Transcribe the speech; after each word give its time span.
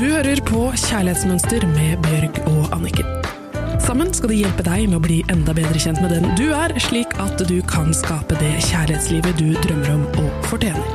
Du 0.00 0.06
hører 0.08 0.38
på 0.48 0.60
Kjærlighetsmønster 0.80 1.66
med 1.74 1.98
Bjørg 2.06 2.38
og 2.48 2.70
Anniken. 2.72 3.08
Sammen 3.84 4.08
skal 4.16 4.30
de 4.32 4.38
hjelpe 4.38 4.64
deg 4.64 4.86
med 4.88 4.96
å 4.96 5.00
bli 5.04 5.18
enda 5.28 5.52
bedre 5.52 5.76
kjent 5.76 6.00
med 6.00 6.14
den 6.14 6.24
du 6.38 6.46
er, 6.56 6.72
slik 6.80 7.12
at 7.20 7.36
du 7.50 7.58
kan 7.68 7.92
skape 7.92 8.38
det 8.40 8.54
kjærlighetslivet 8.70 9.36
du 9.36 9.52
drømmer 9.60 9.92
om 9.98 10.06
og 10.22 10.48
fortjener. 10.48 10.88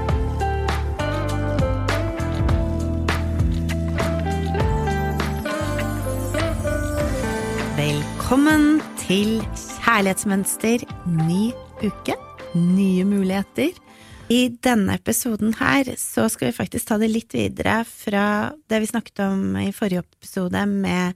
Velkommen 7.77 8.81
til 9.05 9.37
Kjærlighetsmønster. 9.85 10.89
Ny 11.05 11.51
uke, 11.85 12.17
nye 12.57 13.05
muligheter. 13.05 13.84
I 14.25 14.47
denne 14.49 14.95
episoden 14.97 15.53
her 15.59 15.91
så 16.01 16.25
skal 16.33 16.49
vi 16.49 16.57
faktisk 16.57 16.87
ta 16.89 16.97
det 16.97 17.11
litt 17.11 17.33
videre 17.35 17.83
fra 17.85 18.53
det 18.69 18.79
vi 18.81 18.89
snakket 18.89 19.21
om 19.27 19.43
i 19.61 19.69
forrige 19.75 20.01
episode 20.01 20.63
med 20.65 21.13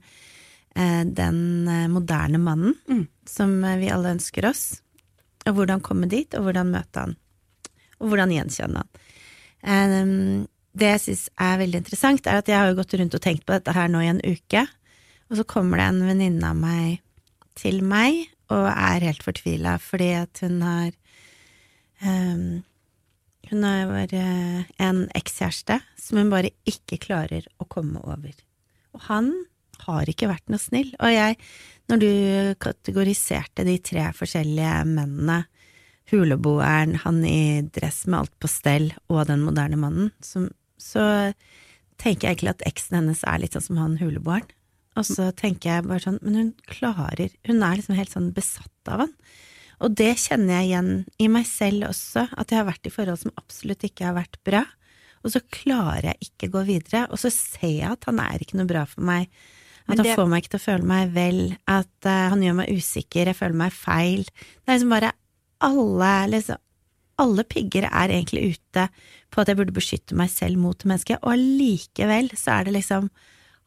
eh, 0.78 1.02
den 1.02 1.40
eh, 1.66 1.88
moderne 1.90 2.38
mannen 2.38 3.08
som 3.26 3.56
eh, 3.64 3.80
vi 3.82 3.90
alle 3.90 4.14
ønsker 4.14 4.46
oss. 4.46 4.78
Og 5.48 5.56
hvordan 5.56 5.82
komme 5.82 6.06
dit, 6.10 6.30
og 6.38 6.46
hvordan 6.46 6.70
møte 6.70 7.02
han. 7.02 7.16
Og 7.98 8.12
hvordan 8.12 8.36
gjenkjenne 8.36 8.84
han. 8.84 9.04
Eh, 9.66 10.46
det 10.78 10.92
jeg 10.92 11.04
syns 11.08 11.26
er 11.34 11.58
veldig 11.64 11.82
interessant, 11.82 12.30
er 12.30 12.38
at 12.38 12.48
jeg 12.48 12.60
har 12.60 12.70
jo 12.70 12.78
gått 12.78 12.94
rundt 12.94 13.18
og 13.18 13.26
tenkt 13.26 13.42
på 13.42 13.56
dette 13.56 13.74
her 13.74 13.90
nå 13.90 14.04
i 14.04 14.12
en 14.12 14.22
uke. 14.22 14.68
Og 15.30 15.40
så 15.40 15.50
kommer 15.50 15.82
det 15.82 15.90
en 15.90 16.02
venninne 16.06 16.54
av 16.54 16.62
meg 16.62 17.00
til 17.58 17.82
meg 17.82 18.28
og 18.54 18.70
er 18.70 19.06
helt 19.06 19.22
fortvila 19.22 19.76
fordi 19.82 20.12
at 20.18 20.40
hun 20.42 20.62
har 20.62 20.90
ehm, 22.06 22.62
Hun 23.50 23.66
har 23.66 24.12
en 24.14 25.04
ekskjæreste 25.18 25.80
som 25.98 26.20
hun 26.20 26.30
bare 26.32 26.52
ikke 26.68 27.00
klarer 27.02 27.48
å 27.58 27.66
komme 27.70 28.02
over. 28.06 28.34
Og 28.94 29.06
han 29.08 29.32
har 29.86 30.10
ikke 30.10 30.28
vært 30.30 30.50
noe 30.52 30.60
snill. 30.62 30.92
Og 31.00 31.10
jeg, 31.12 31.38
når 31.90 32.02
du 32.02 32.10
kategoriserte 32.62 33.66
de 33.66 33.78
tre 33.82 34.06
forskjellige 34.16 34.76
mennene, 34.92 35.42
huleboeren, 36.10 36.96
han 37.04 37.20
i 37.26 37.62
dress 37.70 38.02
med 38.08 38.24
alt 38.24 38.32
på 38.42 38.50
stell 38.50 38.88
og 39.10 39.28
den 39.28 39.44
moderne 39.46 39.78
mannen, 39.78 40.08
som, 40.24 40.48
så 40.74 41.04
tenker 42.00 42.26
jeg 42.26 42.34
egentlig 42.34 42.54
at 42.56 42.66
eksen 42.66 42.98
hennes 42.98 43.22
er 43.28 43.42
litt 43.42 43.54
sånn 43.54 43.68
som 43.68 43.78
han 43.82 43.98
huleboeren. 44.00 44.48
Og 44.98 45.06
så 45.06 45.28
tenker 45.38 45.70
jeg 45.70 45.86
bare 45.86 46.02
sånn, 46.02 46.18
men 46.26 46.34
hun 46.34 46.48
klarer 46.66 47.30
Hun 47.46 47.62
er 47.62 47.78
liksom 47.78 47.94
helt 47.94 48.10
sånn 48.10 48.32
besatt 48.34 48.90
av 48.90 49.04
han. 49.04 49.12
Og 49.80 49.94
det 49.96 50.12
kjenner 50.20 50.58
jeg 50.58 50.70
igjen 50.70 50.90
i 51.22 51.28
meg 51.32 51.46
selv 51.48 51.88
også, 51.88 52.26
at 52.36 52.52
jeg 52.52 52.60
har 52.60 52.68
vært 52.68 52.88
i 52.88 52.92
forhold 52.92 53.22
som 53.22 53.32
absolutt 53.40 53.86
ikke 53.88 54.10
har 54.10 54.18
vært 54.18 54.36
bra. 54.46 54.64
Og 55.24 55.32
så 55.34 55.42
klarer 55.52 56.12
jeg 56.12 56.30
ikke 56.30 56.50
gå 56.52 56.64
videre, 56.68 57.06
og 57.12 57.20
så 57.20 57.32
ser 57.32 57.72
jeg 57.78 57.88
at 57.88 58.06
han 58.08 58.20
er 58.22 58.44
ikke 58.44 58.60
noe 58.60 58.68
bra 58.68 58.86
for 58.88 59.04
meg. 59.04 59.28
At 59.86 59.96
det... 59.96 60.04
han 60.04 60.20
får 60.20 60.28
meg 60.30 60.42
ikke 60.42 60.52
til 60.54 60.60
å 60.60 60.66
føle 60.66 60.90
meg 60.90 61.14
vel, 61.16 61.40
at 61.68 62.08
uh, 62.08 62.28
han 62.32 62.44
gjør 62.44 62.58
meg 62.60 62.72
usikker, 62.76 63.30
jeg 63.30 63.38
føler 63.38 63.60
meg 63.62 63.76
feil. 63.76 64.26
Det 64.28 64.68
er 64.68 64.78
liksom 64.78 64.94
bare 64.94 65.14
alle, 65.66 66.12
liksom 66.34 66.60
alle 67.20 67.44
pigger 67.44 67.84
er 67.88 68.12
egentlig 68.12 68.54
ute 68.56 68.86
på 69.30 69.42
at 69.42 69.50
jeg 69.50 69.58
burde 69.58 69.76
beskytte 69.76 70.16
meg 70.16 70.30
selv 70.32 70.60
mot 70.60 70.86
mennesket, 70.88 71.20
og 71.20 71.34
allikevel 71.34 72.32
så 72.38 72.58
er 72.58 72.68
det 72.68 72.78
liksom 72.78 73.10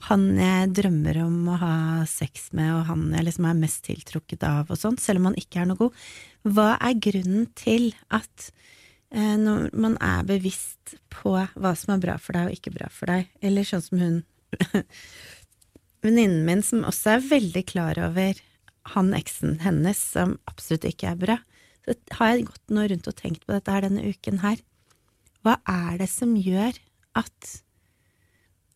han 0.09 0.25
jeg 0.35 0.71
drømmer 0.79 1.19
om 1.23 1.37
å 1.53 1.57
ha 1.61 1.75
sex 2.09 2.49
med, 2.57 2.73
og 2.75 2.87
han 2.89 3.05
jeg 3.15 3.27
liksom 3.29 3.47
er 3.47 3.59
mest 3.59 3.83
tiltrukket 3.87 4.43
av 4.47 4.71
og 4.71 4.79
sånn, 4.79 4.99
selv 4.99 5.21
om 5.21 5.31
han 5.31 5.39
ikke 5.39 5.61
er 5.61 5.69
noe 5.69 5.79
god. 5.79 6.01
Hva 6.43 6.73
er 6.83 6.99
grunnen 7.05 7.47
til 7.59 7.91
at 8.13 8.49
eh, 9.15 9.35
når 9.39 9.69
man 9.71 9.95
er 10.03 10.25
bevisst 10.27 10.97
på 11.13 11.37
hva 11.37 11.75
som 11.79 11.95
er 11.95 12.03
bra 12.03 12.17
for 12.19 12.35
deg 12.35 12.49
og 12.49 12.57
ikke 12.57 12.75
bra 12.75 12.89
for 12.91 13.13
deg, 13.13 13.29
eller 13.45 13.67
sånn 13.67 13.85
som 13.85 14.01
hun 14.03 14.19
venninnen 16.03 16.43
min 16.47 16.65
som 16.65 16.83
også 16.87 17.15
er 17.15 17.29
veldig 17.29 17.63
klar 17.71 17.99
over 18.03 18.41
han 18.93 19.13
eksen 19.15 19.61
hennes 19.63 19.99
som 20.13 20.35
absolutt 20.51 20.85
ikke 20.89 21.13
er 21.13 21.19
bra, 21.19 21.37
så 21.87 21.95
har 22.17 22.33
jeg 22.33 22.47
gått 22.49 22.75
nå 22.75 22.85
rundt 22.91 23.07
og 23.07 23.15
tenkt 23.19 23.45
på 23.47 23.55
dette 23.55 23.71
her 23.71 23.85
denne 23.85 24.03
uken 24.03 24.41
her. 24.43 24.59
Hva 25.43 25.57
er 25.67 25.99
det 25.99 26.09
som 26.11 26.35
gjør 26.39 26.75
at 27.19 27.49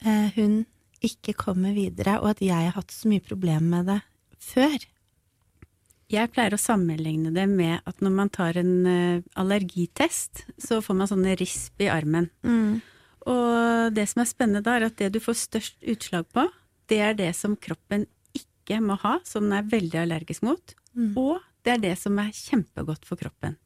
eh, 0.03 0.31
hun 0.35 0.63
ikke 1.05 1.35
kommer 1.37 1.75
videre, 1.75 2.17
og 2.21 2.31
at 2.33 2.43
jeg 2.43 2.69
har 2.69 2.75
hatt 2.77 2.93
så 2.93 3.09
mye 3.11 3.23
problemer 3.23 3.67
med 3.69 3.89
det 3.91 3.99
før? 4.41 4.77
Jeg 6.07 6.31
pleier 6.31 6.55
å 6.55 6.61
sammenligne 6.61 7.33
det 7.35 7.45
med 7.51 7.81
at 7.89 7.99
når 8.01 8.13
man 8.15 8.29
tar 8.31 8.57
en 8.61 8.75
eh, 8.87 9.25
allergitest, 9.35 10.45
så 10.55 10.79
får 10.83 10.95
man 10.95 11.09
sånne 11.11 11.35
risp 11.39 11.83
i 11.83 11.89
armen. 11.91 12.29
Og 13.27 13.91
det 13.95 14.05
som 14.07 14.23
er 14.23 14.29
spennende 14.29 14.63
da, 14.63 14.77
er 14.77 14.87
at 14.87 14.95
det 15.01 15.11
du 15.17 15.19
får 15.19 15.35
størst 15.41 15.83
utslag 15.83 16.29
på, 16.31 16.47
det 16.87 17.01
er 17.03 17.17
det 17.19 17.33
som 17.35 17.57
kroppen 17.59 18.05
ikke 18.37 18.79
må 18.83 18.95
ha, 19.03 19.17
som 19.27 19.49
den 19.49 19.57
er 19.57 19.67
veldig 19.67 19.99
allergisk 20.05 20.45
mot. 20.47 20.75
Og 21.19 21.43
det 21.67 21.73
er 21.75 21.83
det 21.83 21.95
som 21.99 22.15
er 22.23 22.31
kjempegodt 22.31 23.03
for 23.07 23.19
kroppen. 23.19 23.57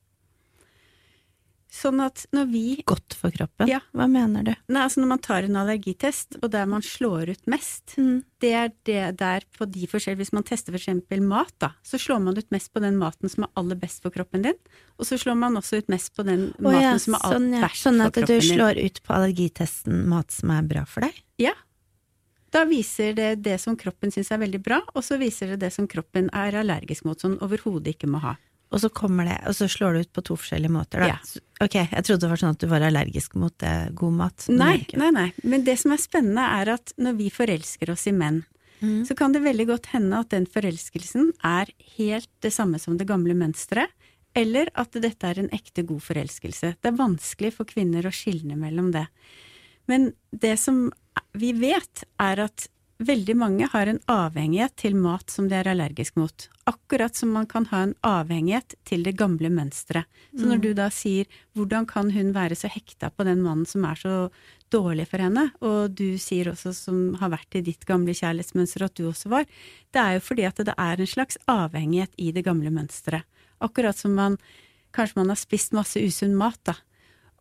Sånn 1.71 2.01
at 2.03 2.25
når 2.35 2.49
vi 2.51 2.63
Godt 2.87 3.15
for 3.15 3.31
kroppen? 3.31 3.69
Ja. 3.71 3.79
Hva 3.95 4.03
mener 4.11 4.43
du? 4.43 4.51
Nei, 4.73 4.81
altså 4.83 4.99
når 4.99 5.09
man 5.13 5.21
tar 5.23 5.45
en 5.47 5.55
allergitest, 5.61 6.35
og 6.41 6.51
der 6.51 6.67
man 6.67 6.83
slår 6.83 7.31
ut 7.31 7.47
mest, 7.51 7.95
det 8.43 8.51
er 8.59 8.73
det 8.87 9.05
der 9.21 9.45
på 9.55 9.67
de 9.71 9.87
forskjellige 9.87 10.25
Hvis 10.25 10.33
man 10.35 10.45
tester 10.47 10.75
eksempel 10.75 11.23
mat, 11.23 11.53
da, 11.63 11.71
så 11.87 11.99
slår 12.01 12.19
man 12.25 12.35
ut 12.35 12.51
mest 12.51 12.73
på 12.75 12.83
den 12.83 12.99
maten 12.99 13.31
som 13.31 13.47
er 13.47 13.53
aller 13.61 13.79
best 13.79 14.03
for 14.03 14.11
kroppen 14.11 14.43
din, 14.43 14.59
og 14.99 15.07
så 15.07 15.19
slår 15.21 15.39
man 15.39 15.55
også 15.61 15.79
ut 15.79 15.91
mest 15.93 16.11
på 16.17 16.27
den 16.27 16.49
oh, 16.57 16.67
maten 16.67 16.83
ja, 16.83 16.93
som 16.99 17.15
er 17.15 17.25
aller 17.29 17.39
sånn, 17.39 17.49
ja. 17.55 17.63
verst 17.63 17.87
sånn 17.87 18.03
for 18.03 18.11
at 18.11 18.31
du 18.33 18.47
slår 18.51 18.83
ut 18.83 19.03
på 19.05 19.17
allergitesten 19.21 20.05
mat 20.11 20.35
som 20.35 20.51
er 20.51 20.67
bra 20.67 20.83
for 20.89 21.07
deg? 21.07 21.23
Ja. 21.39 21.55
Da 22.51 22.65
viser 22.67 23.15
det 23.15 23.29
det 23.47 23.55
som 23.63 23.79
kroppen 23.79 24.11
syns 24.11 24.33
er 24.35 24.41
veldig 24.43 24.59
bra, 24.59 24.83
og 24.91 25.05
så 25.07 25.15
viser 25.21 25.53
det 25.53 25.61
det 25.63 25.71
som 25.71 25.87
kroppen 25.87 26.27
er 26.35 26.59
allergisk 26.59 27.07
mot, 27.07 27.15
som 27.15 27.39
overhodet 27.39 27.95
ikke 27.95 28.11
må 28.11 28.19
ha. 28.25 28.35
Og 28.71 28.79
så 28.79 28.87
kommer 28.89 29.27
det, 29.27 29.37
og 29.49 29.55
så 29.57 29.67
slår 29.67 29.93
det 29.97 30.01
ut 30.05 30.13
på 30.15 30.23
to 30.29 30.35
forskjellige 30.39 30.71
måter, 30.71 31.03
da. 31.03 31.07
Ja. 31.11 31.41
Ok, 31.65 31.75
jeg 31.75 32.03
trodde 32.07 32.23
det 32.23 32.29
var 32.31 32.39
sånn 32.39 32.55
at 32.55 32.61
du 32.63 32.69
var 32.71 32.85
allergisk 32.87 33.35
mot 33.35 33.55
det, 33.59 33.73
god 33.99 34.13
mat. 34.15 34.45
Nei, 34.47 34.77
nei, 34.95 35.09
nei. 35.11 35.25
Men 35.43 35.65
det 35.67 35.75
som 35.81 35.91
er 35.91 35.99
spennende, 35.99 36.45
er 36.61 36.71
at 36.77 36.93
når 36.97 37.17
vi 37.19 37.27
forelsker 37.35 37.91
oss 37.91 38.07
i 38.07 38.15
menn, 38.15 38.43
Mm. 38.81 39.05
så 39.05 39.13
kan 39.13 39.29
det 39.31 39.43
veldig 39.43 39.67
godt 39.69 39.91
hende 39.93 40.17
at 40.17 40.31
den 40.33 40.47
forelskelsen 40.49 41.27
er 41.45 41.69
helt 41.99 42.29
det 42.41 42.49
samme 42.49 42.79
som 42.81 42.95
det 42.97 43.05
gamle 43.05 43.35
mønsteret, 43.37 43.91
eller 44.33 44.71
at 44.73 44.95
dette 44.97 45.21
er 45.27 45.37
en 45.37 45.51
ekte 45.53 45.83
god 45.85 46.01
forelskelse. 46.01 46.71
Det 46.81 46.89
er 46.89 46.97
vanskelig 46.97 47.51
for 47.53 47.69
kvinner 47.69 48.07
å 48.07 48.13
skille 48.15 48.55
mellom 48.57 48.91
det. 48.91 49.05
Men 49.85 50.13
det 50.33 50.55
som 50.57 50.87
vi 51.37 51.51
vet, 51.53 52.05
er 52.17 52.39
at 52.47 52.69
veldig 53.05 53.35
mange 53.37 53.67
har 53.71 53.89
en 53.89 53.99
avhengighet 54.11 54.75
til 54.79 54.95
mat 54.99 55.31
som 55.31 55.47
de 55.49 55.57
er 55.57 55.69
allergisk 55.71 56.17
mot. 56.19 56.47
Akkurat 56.69 57.17
som 57.17 57.33
man 57.35 57.47
kan 57.49 57.65
ha 57.71 57.83
en 57.85 57.93
avhengighet 58.05 58.75
til 58.87 59.03
det 59.07 59.15
gamle 59.19 59.49
mønsteret. 59.53 60.05
Så 60.37 60.47
når 60.47 60.61
du 60.61 60.73
da 60.73 60.89
sier 60.89 61.25
'hvordan 61.55 61.87
kan 61.87 62.11
hun 62.11 62.33
være 62.33 62.55
så 62.55 62.69
hekta 62.69 63.09
på 63.09 63.23
den 63.25 63.41
mannen 63.41 63.65
som 63.65 63.85
er 63.85 63.95
så 63.95 64.31
dårlig 64.71 65.07
for 65.07 65.17
henne', 65.17 65.51
og 65.61 65.95
du 65.95 66.17
sier 66.17 66.45
også 66.51 66.73
som 66.73 67.15
har 67.15 67.29
vært 67.29 67.55
i 67.55 67.61
ditt 67.61 67.85
gamle 67.85 68.13
kjærlighetsmønster 68.13 68.83
at 68.83 68.95
du 68.95 69.09
også 69.09 69.29
var, 69.29 69.45
det 69.91 69.99
er 70.01 70.13
jo 70.13 70.19
fordi 70.19 70.43
at 70.43 70.55
det 70.55 70.75
er 70.77 70.99
en 70.99 71.07
slags 71.07 71.37
avhengighet 71.47 72.11
i 72.17 72.31
det 72.31 72.45
gamle 72.45 72.69
mønsteret. 72.69 73.23
Akkurat 73.59 73.97
som 73.97 74.15
man 74.15 74.37
kanskje 74.93 75.17
man 75.17 75.29
har 75.29 75.35
spist 75.35 75.73
masse 75.73 75.99
usunn 75.99 76.35
mat, 76.35 76.59
da. 76.63 76.75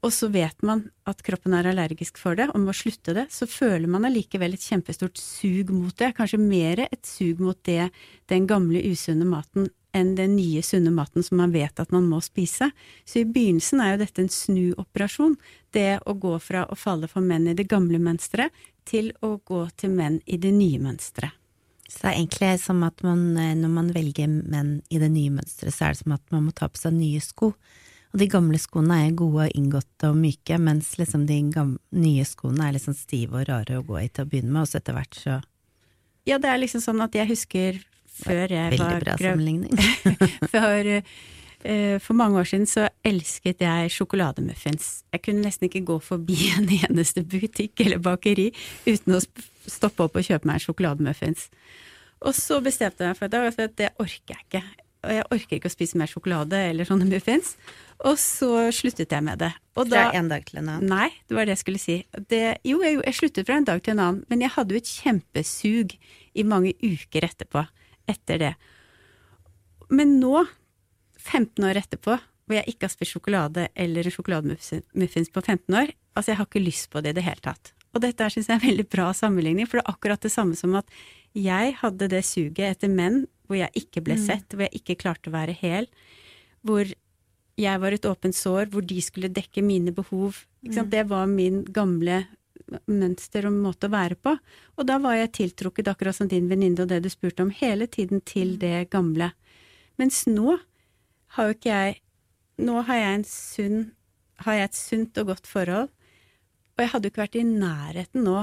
Og 0.01 0.13
så 0.17 0.31
vet 0.33 0.63
man 0.65 0.87
at 1.09 1.21
kroppen 1.27 1.53
er 1.53 1.69
allergisk 1.69 2.17
for 2.21 2.39
det, 2.39 2.47
og 2.55 2.63
må 2.65 2.73
slutte 2.77 3.13
det, 3.17 3.27
så 3.35 3.45
føler 3.51 3.91
man 3.91 4.07
allikevel 4.09 4.57
et 4.57 4.65
kjempestort 4.65 5.21
sug 5.21 5.73
mot 5.77 5.93
det. 6.01 6.15
Kanskje 6.17 6.41
mer 6.41 6.87
et 6.87 7.05
sug 7.05 7.43
mot 7.45 7.59
det, 7.69 7.91
den 8.33 8.49
gamle 8.49 8.81
usunne 8.89 9.29
maten 9.29 9.69
enn 9.97 10.15
den 10.15 10.37
nye 10.37 10.63
sunne 10.63 10.93
maten 10.95 11.25
som 11.27 11.41
man 11.41 11.53
vet 11.55 11.81
at 11.83 11.93
man 11.95 12.07
må 12.09 12.21
spise. 12.23 12.71
Så 13.05 13.21
i 13.21 13.27
begynnelsen 13.27 13.83
er 13.83 13.95
jo 13.95 14.03
dette 14.05 14.23
en 14.23 14.33
snuoperasjon. 14.33 15.37
Det 15.75 15.99
å 16.07 16.15
gå 16.15 16.37
fra 16.43 16.65
å 16.71 16.79
falle 16.79 17.11
for 17.11 17.27
menn 17.27 17.49
i 17.51 17.57
det 17.59 17.69
gamle 17.71 17.99
mønsteret 18.03 18.55
til 18.89 19.13
å 19.27 19.37
gå 19.47 19.65
til 19.81 19.95
menn 19.99 20.21
i 20.27 20.39
det 20.41 20.55
nye 20.55 20.81
mønsteret. 20.83 21.37
Så 21.91 22.05
det 22.05 22.11
er 22.13 22.21
egentlig 22.21 22.51
som 22.63 22.85
at 22.87 23.03
man, 23.03 23.37
eh, 23.37 23.55
når 23.59 23.71
man 23.75 23.89
velger 23.91 24.29
menn 24.31 24.77
i 24.95 24.99
det 25.03 25.11
nye 25.11 25.33
mønsteret, 25.35 25.75
så 25.75 25.89
er 25.89 25.95
det 25.97 26.03
som 26.05 26.15
at 26.15 26.23
man 26.31 26.45
må 26.47 26.53
ta 26.55 26.69
på 26.71 26.79
seg 26.79 26.95
nye 26.95 27.19
sko. 27.25 27.51
Og 28.11 28.19
de 28.19 28.27
gamle 28.27 28.59
skoene 28.59 28.97
er 29.07 29.13
gode 29.15 29.45
og 29.47 29.55
inngåtte 29.55 30.09
og 30.11 30.17
myke, 30.19 30.57
mens 30.59 30.97
liksom 30.99 31.27
de 31.29 31.37
nye 31.47 32.25
skoene 32.27 32.67
er 32.73 32.79
sånn 32.83 32.97
stive 32.99 33.39
og 33.43 33.49
rare 33.49 33.79
å 33.79 33.85
gå 33.87 34.01
i 34.03 34.09
til 34.11 34.27
å 34.27 34.31
begynne 34.31 34.51
med, 34.51 34.65
og 34.65 34.71
så 34.71 34.81
etter 34.81 34.97
hvert 34.97 35.15
så 35.19 35.37
Ja, 36.27 36.39
det 36.43 36.51
er 36.51 36.59
liksom 36.59 36.83
sånn 36.83 37.01
at 37.05 37.15
jeg 37.15 37.31
husker 37.31 37.79
før 38.21 38.51
jeg 38.53 38.79
var 38.79 38.97
Veldig 38.97 39.05
bra 39.05 39.15
sammenligning. 39.21 39.77
For, 40.53 40.91
uh, 41.71 41.97
for 42.03 42.17
mange 42.19 42.41
år 42.43 42.49
siden 42.51 42.67
så 42.69 42.89
elsket 43.07 43.63
jeg 43.65 43.93
sjokolademuffins. 43.95 44.91
Jeg 45.15 45.23
kunne 45.25 45.47
nesten 45.47 45.69
ikke 45.71 45.85
gå 45.93 46.01
forbi 46.03 46.37
en 46.59 46.69
eneste 46.81 47.23
butikk 47.25 47.81
eller 47.87 48.03
bakeri 48.03 48.51
uten 48.89 49.17
å 49.17 49.23
stoppe 49.71 50.05
opp 50.09 50.19
og 50.19 50.27
kjøpe 50.27 50.51
meg 50.51 50.59
en 50.59 50.67
sjokolademuffins. 50.67 51.47
Og 52.27 52.35
så 52.37 52.59
bestemte 52.65 53.07
jeg 53.07 53.15
meg 53.15 53.21
for 53.23 53.31
at 53.31 53.57
det- 53.57 53.77
det 53.79 53.91
orker 54.03 54.35
jeg 54.35 54.45
ikke. 54.51 54.65
Og 55.01 55.13
jeg 55.15 55.27
orker 55.33 55.57
ikke 55.57 55.71
å 55.71 55.73
spise 55.73 55.99
mer 56.01 56.11
sjokolade 56.11 56.59
eller 56.71 56.89
sånne 56.89 57.09
muffins. 57.09 57.55
Og 58.05 58.19
så 58.21 58.69
sluttet 58.75 59.13
jeg 59.13 59.25
med 59.25 59.41
det. 59.41 59.51
Og 59.81 59.89
Fra 59.89 60.11
en 60.17 60.29
dag 60.29 60.45
til 60.49 60.61
en 60.61 60.69
annen? 60.75 60.93
Nei, 60.93 61.09
det 61.29 61.37
var 61.37 61.49
det 61.49 61.57
jeg 61.57 61.63
skulle 61.63 61.81
si. 61.81 61.97
Det, 62.29 62.43
jo, 62.69 62.83
jeg, 62.85 63.01
jeg 63.07 63.17
sluttet 63.17 63.49
fra 63.49 63.57
en 63.61 63.69
dag 63.69 63.81
til 63.85 63.97
en 63.97 64.03
annen, 64.07 64.23
men 64.33 64.45
jeg 64.45 64.53
hadde 64.57 64.77
jo 64.77 64.83
et 64.83 64.93
kjempesug 65.01 65.97
i 66.37 66.47
mange 66.49 66.75
uker 66.85 67.29
etterpå. 67.31 67.65
Etter 68.11 68.43
det. 68.43 68.53
Men 69.93 70.19
nå, 70.21 70.45
15 71.21 71.65
år 71.69 71.81
etterpå, 71.81 72.17
hvor 72.21 72.59
jeg 72.59 72.73
ikke 72.73 72.89
har 72.89 72.93
spist 72.93 73.15
sjokolade 73.15 73.69
eller 73.79 74.09
sjokolademuffins 74.11 75.33
på 75.33 75.43
15 75.45 75.77
år, 75.81 75.93
altså 76.17 76.33
jeg 76.33 76.41
har 76.41 76.49
ikke 76.49 76.65
lyst 76.65 76.91
på 76.93 77.03
det 77.05 77.15
i 77.15 77.21
det 77.21 77.27
hele 77.27 77.45
tatt. 77.45 77.73
Og 77.95 78.03
dette 78.05 78.29
syns 78.31 78.49
jeg 78.49 78.55
er 78.55 78.61
en 78.61 78.69
veldig 78.69 78.87
bra 78.91 79.11
sammenligning, 79.17 79.69
for 79.69 79.79
det 79.79 79.85
er 79.85 79.95
akkurat 79.95 80.23
det 80.23 80.33
samme 80.33 80.59
som 80.59 80.77
at 80.79 80.91
jeg 81.37 81.77
hadde 81.81 82.11
det 82.11 82.25
suget 82.27 82.67
etter 82.75 82.91
menn 82.91 83.25
hvor 83.51 83.59
jeg 83.59 83.83
ikke 83.83 84.05
ble 84.07 84.15
mm. 84.15 84.27
sett, 84.29 84.55
hvor 84.55 84.69
jeg 84.69 84.79
ikke 84.79 85.01
klarte 85.03 85.31
å 85.31 85.35
være 85.35 85.57
hel, 85.59 85.89
hvor 86.63 86.87
jeg 87.61 87.81
var 87.83 87.95
et 87.95 88.07
åpent 88.07 88.37
sår, 88.37 88.71
hvor 88.71 88.85
de 88.87 89.01
skulle 89.03 89.33
dekke 89.35 89.65
mine 89.67 89.93
behov. 89.93 90.45
Mm. 90.63 90.85
Det 90.93 91.03
var 91.11 91.27
min 91.29 91.65
gamle 91.67 92.23
mønster 92.87 93.49
og 93.49 93.57
måte 93.59 93.89
å 93.89 93.93
være 93.93 94.17
på. 94.23 94.37
Og 94.79 94.87
da 94.87 95.01
var 95.03 95.19
jeg 95.19 95.35
tiltrukket, 95.41 95.91
akkurat 95.91 96.17
som 96.17 96.31
din 96.31 96.49
venninne 96.51 96.85
og 96.85 96.93
det 96.93 97.03
du 97.05 97.11
spurte 97.13 97.45
om, 97.45 97.51
hele 97.51 97.91
tiden 97.91 98.23
til 98.23 98.55
mm. 98.55 98.61
det 98.63 98.77
gamle. 98.95 99.33
Mens 100.01 100.23
nå 100.31 100.57
har 101.37 101.51
jo 101.51 101.59
ikke 101.59 101.75
jeg 101.75 101.99
Nå 102.61 102.83
har 102.85 102.99
jeg 102.99 103.17
en 103.17 103.23
sunn 103.25 103.77
Har 104.45 104.59
jeg 104.59 104.69
et 104.69 104.77
sunt 104.77 105.19
og 105.23 105.31
godt 105.31 105.47
forhold, 105.49 105.87
og 105.89 106.83
jeg 106.83 106.91
hadde 106.93 107.09
jo 107.09 107.13
ikke 107.13 107.23
vært 107.23 107.39
i 107.41 107.45
nærheten 107.47 108.27
nå 108.27 108.35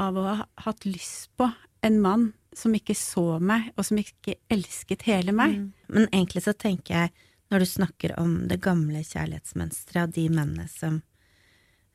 av 0.00 0.16
å 0.16 0.24
ha 0.26 0.34
hatt 0.64 0.84
lyst 0.84 1.30
på 1.40 1.48
en 1.84 1.96
mann 2.04 2.26
som 2.56 2.74
ikke 2.76 2.96
så 2.96 3.38
meg, 3.42 3.70
og 3.76 3.86
som 3.88 4.00
ikke 4.00 4.38
elsket 4.52 5.04
hele 5.08 5.34
meg. 5.36 5.58
Mm. 5.60 5.70
Men 5.92 6.08
egentlig 6.10 6.46
så 6.46 6.56
tenker 6.56 6.94
jeg, 6.94 7.14
når 7.52 7.62
du 7.62 7.68
snakker 7.70 8.16
om 8.18 8.32
det 8.50 8.62
gamle 8.64 9.04
kjærlighetsmønsteret 9.06 10.02
av 10.02 10.14
de 10.16 10.26
mennene 10.32 10.66
som 10.72 10.98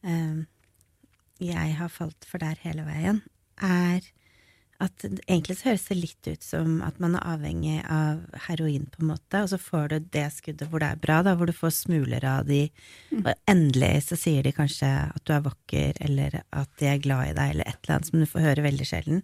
eh, 0.06 0.44
jeg 1.42 1.78
har 1.80 1.92
falt 1.92 2.28
for 2.30 2.44
der 2.44 2.60
hele 2.64 2.86
veien, 2.88 3.24
er 3.62 4.06
at 4.82 5.04
egentlig 5.06 5.60
så 5.60 5.70
høres 5.70 5.84
det 5.92 5.98
litt 6.00 6.28
ut 6.28 6.46
som 6.46 6.80
at 6.86 6.98
man 7.04 7.14
er 7.18 7.26
avhengig 7.36 7.82
av 7.86 8.24
heroin, 8.48 8.88
på 8.90 9.04
en 9.04 9.12
måte, 9.12 9.44
og 9.44 9.52
så 9.52 9.60
får 9.62 9.92
du 9.92 10.08
det 10.16 10.26
skuddet 10.34 10.72
hvor 10.72 10.82
det 10.82 10.90
er 10.90 11.04
bra, 11.04 11.20
da, 11.26 11.36
hvor 11.38 11.50
du 11.50 11.54
får 11.54 11.76
smuler 11.84 12.26
av 12.26 12.48
de, 12.50 12.64
mm. 13.12 13.22
og 13.22 13.34
endelig 13.52 14.08
så 14.08 14.18
sier 14.18 14.48
de 14.48 14.56
kanskje 14.58 14.90
at 15.04 15.22
du 15.28 15.36
er 15.36 15.46
vakker, 15.46 16.02
eller 16.08 16.42
at 16.50 16.72
de 16.82 16.90
er 16.90 17.04
glad 17.04 17.30
i 17.30 17.38
deg, 17.38 17.54
eller 17.54 17.70
et 17.70 17.78
eller 17.78 17.98
annet 17.98 18.10
som 18.10 18.24
du 18.24 18.30
får 18.32 18.48
høre 18.48 18.66
veldig 18.66 18.90
sjelden. 18.90 19.22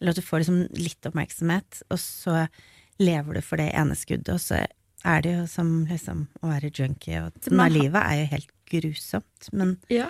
Eller 0.00 0.12
at 0.12 0.20
du 0.20 0.24
får 0.24 0.42
liksom 0.42 0.58
litt 0.76 1.08
oppmerksomhet, 1.08 1.82
og 1.88 2.00
så 2.02 2.46
lever 3.00 3.38
du 3.38 3.44
for 3.44 3.60
det 3.60 3.70
ene 3.76 3.96
skuddet, 3.98 4.34
og 4.34 4.42
så 4.42 4.62
er 5.06 5.24
det 5.24 5.32
jo 5.34 5.46
som 5.50 5.72
liksom 5.88 6.26
å 6.42 6.50
være 6.50 6.72
junkie, 6.74 7.22
og 7.22 7.50
Men, 7.52 7.72
livet 7.72 8.00
er 8.00 8.20
jo 8.20 8.30
helt 8.32 8.54
grusomt, 8.70 9.50
men 9.52 9.76
ja. 9.92 10.08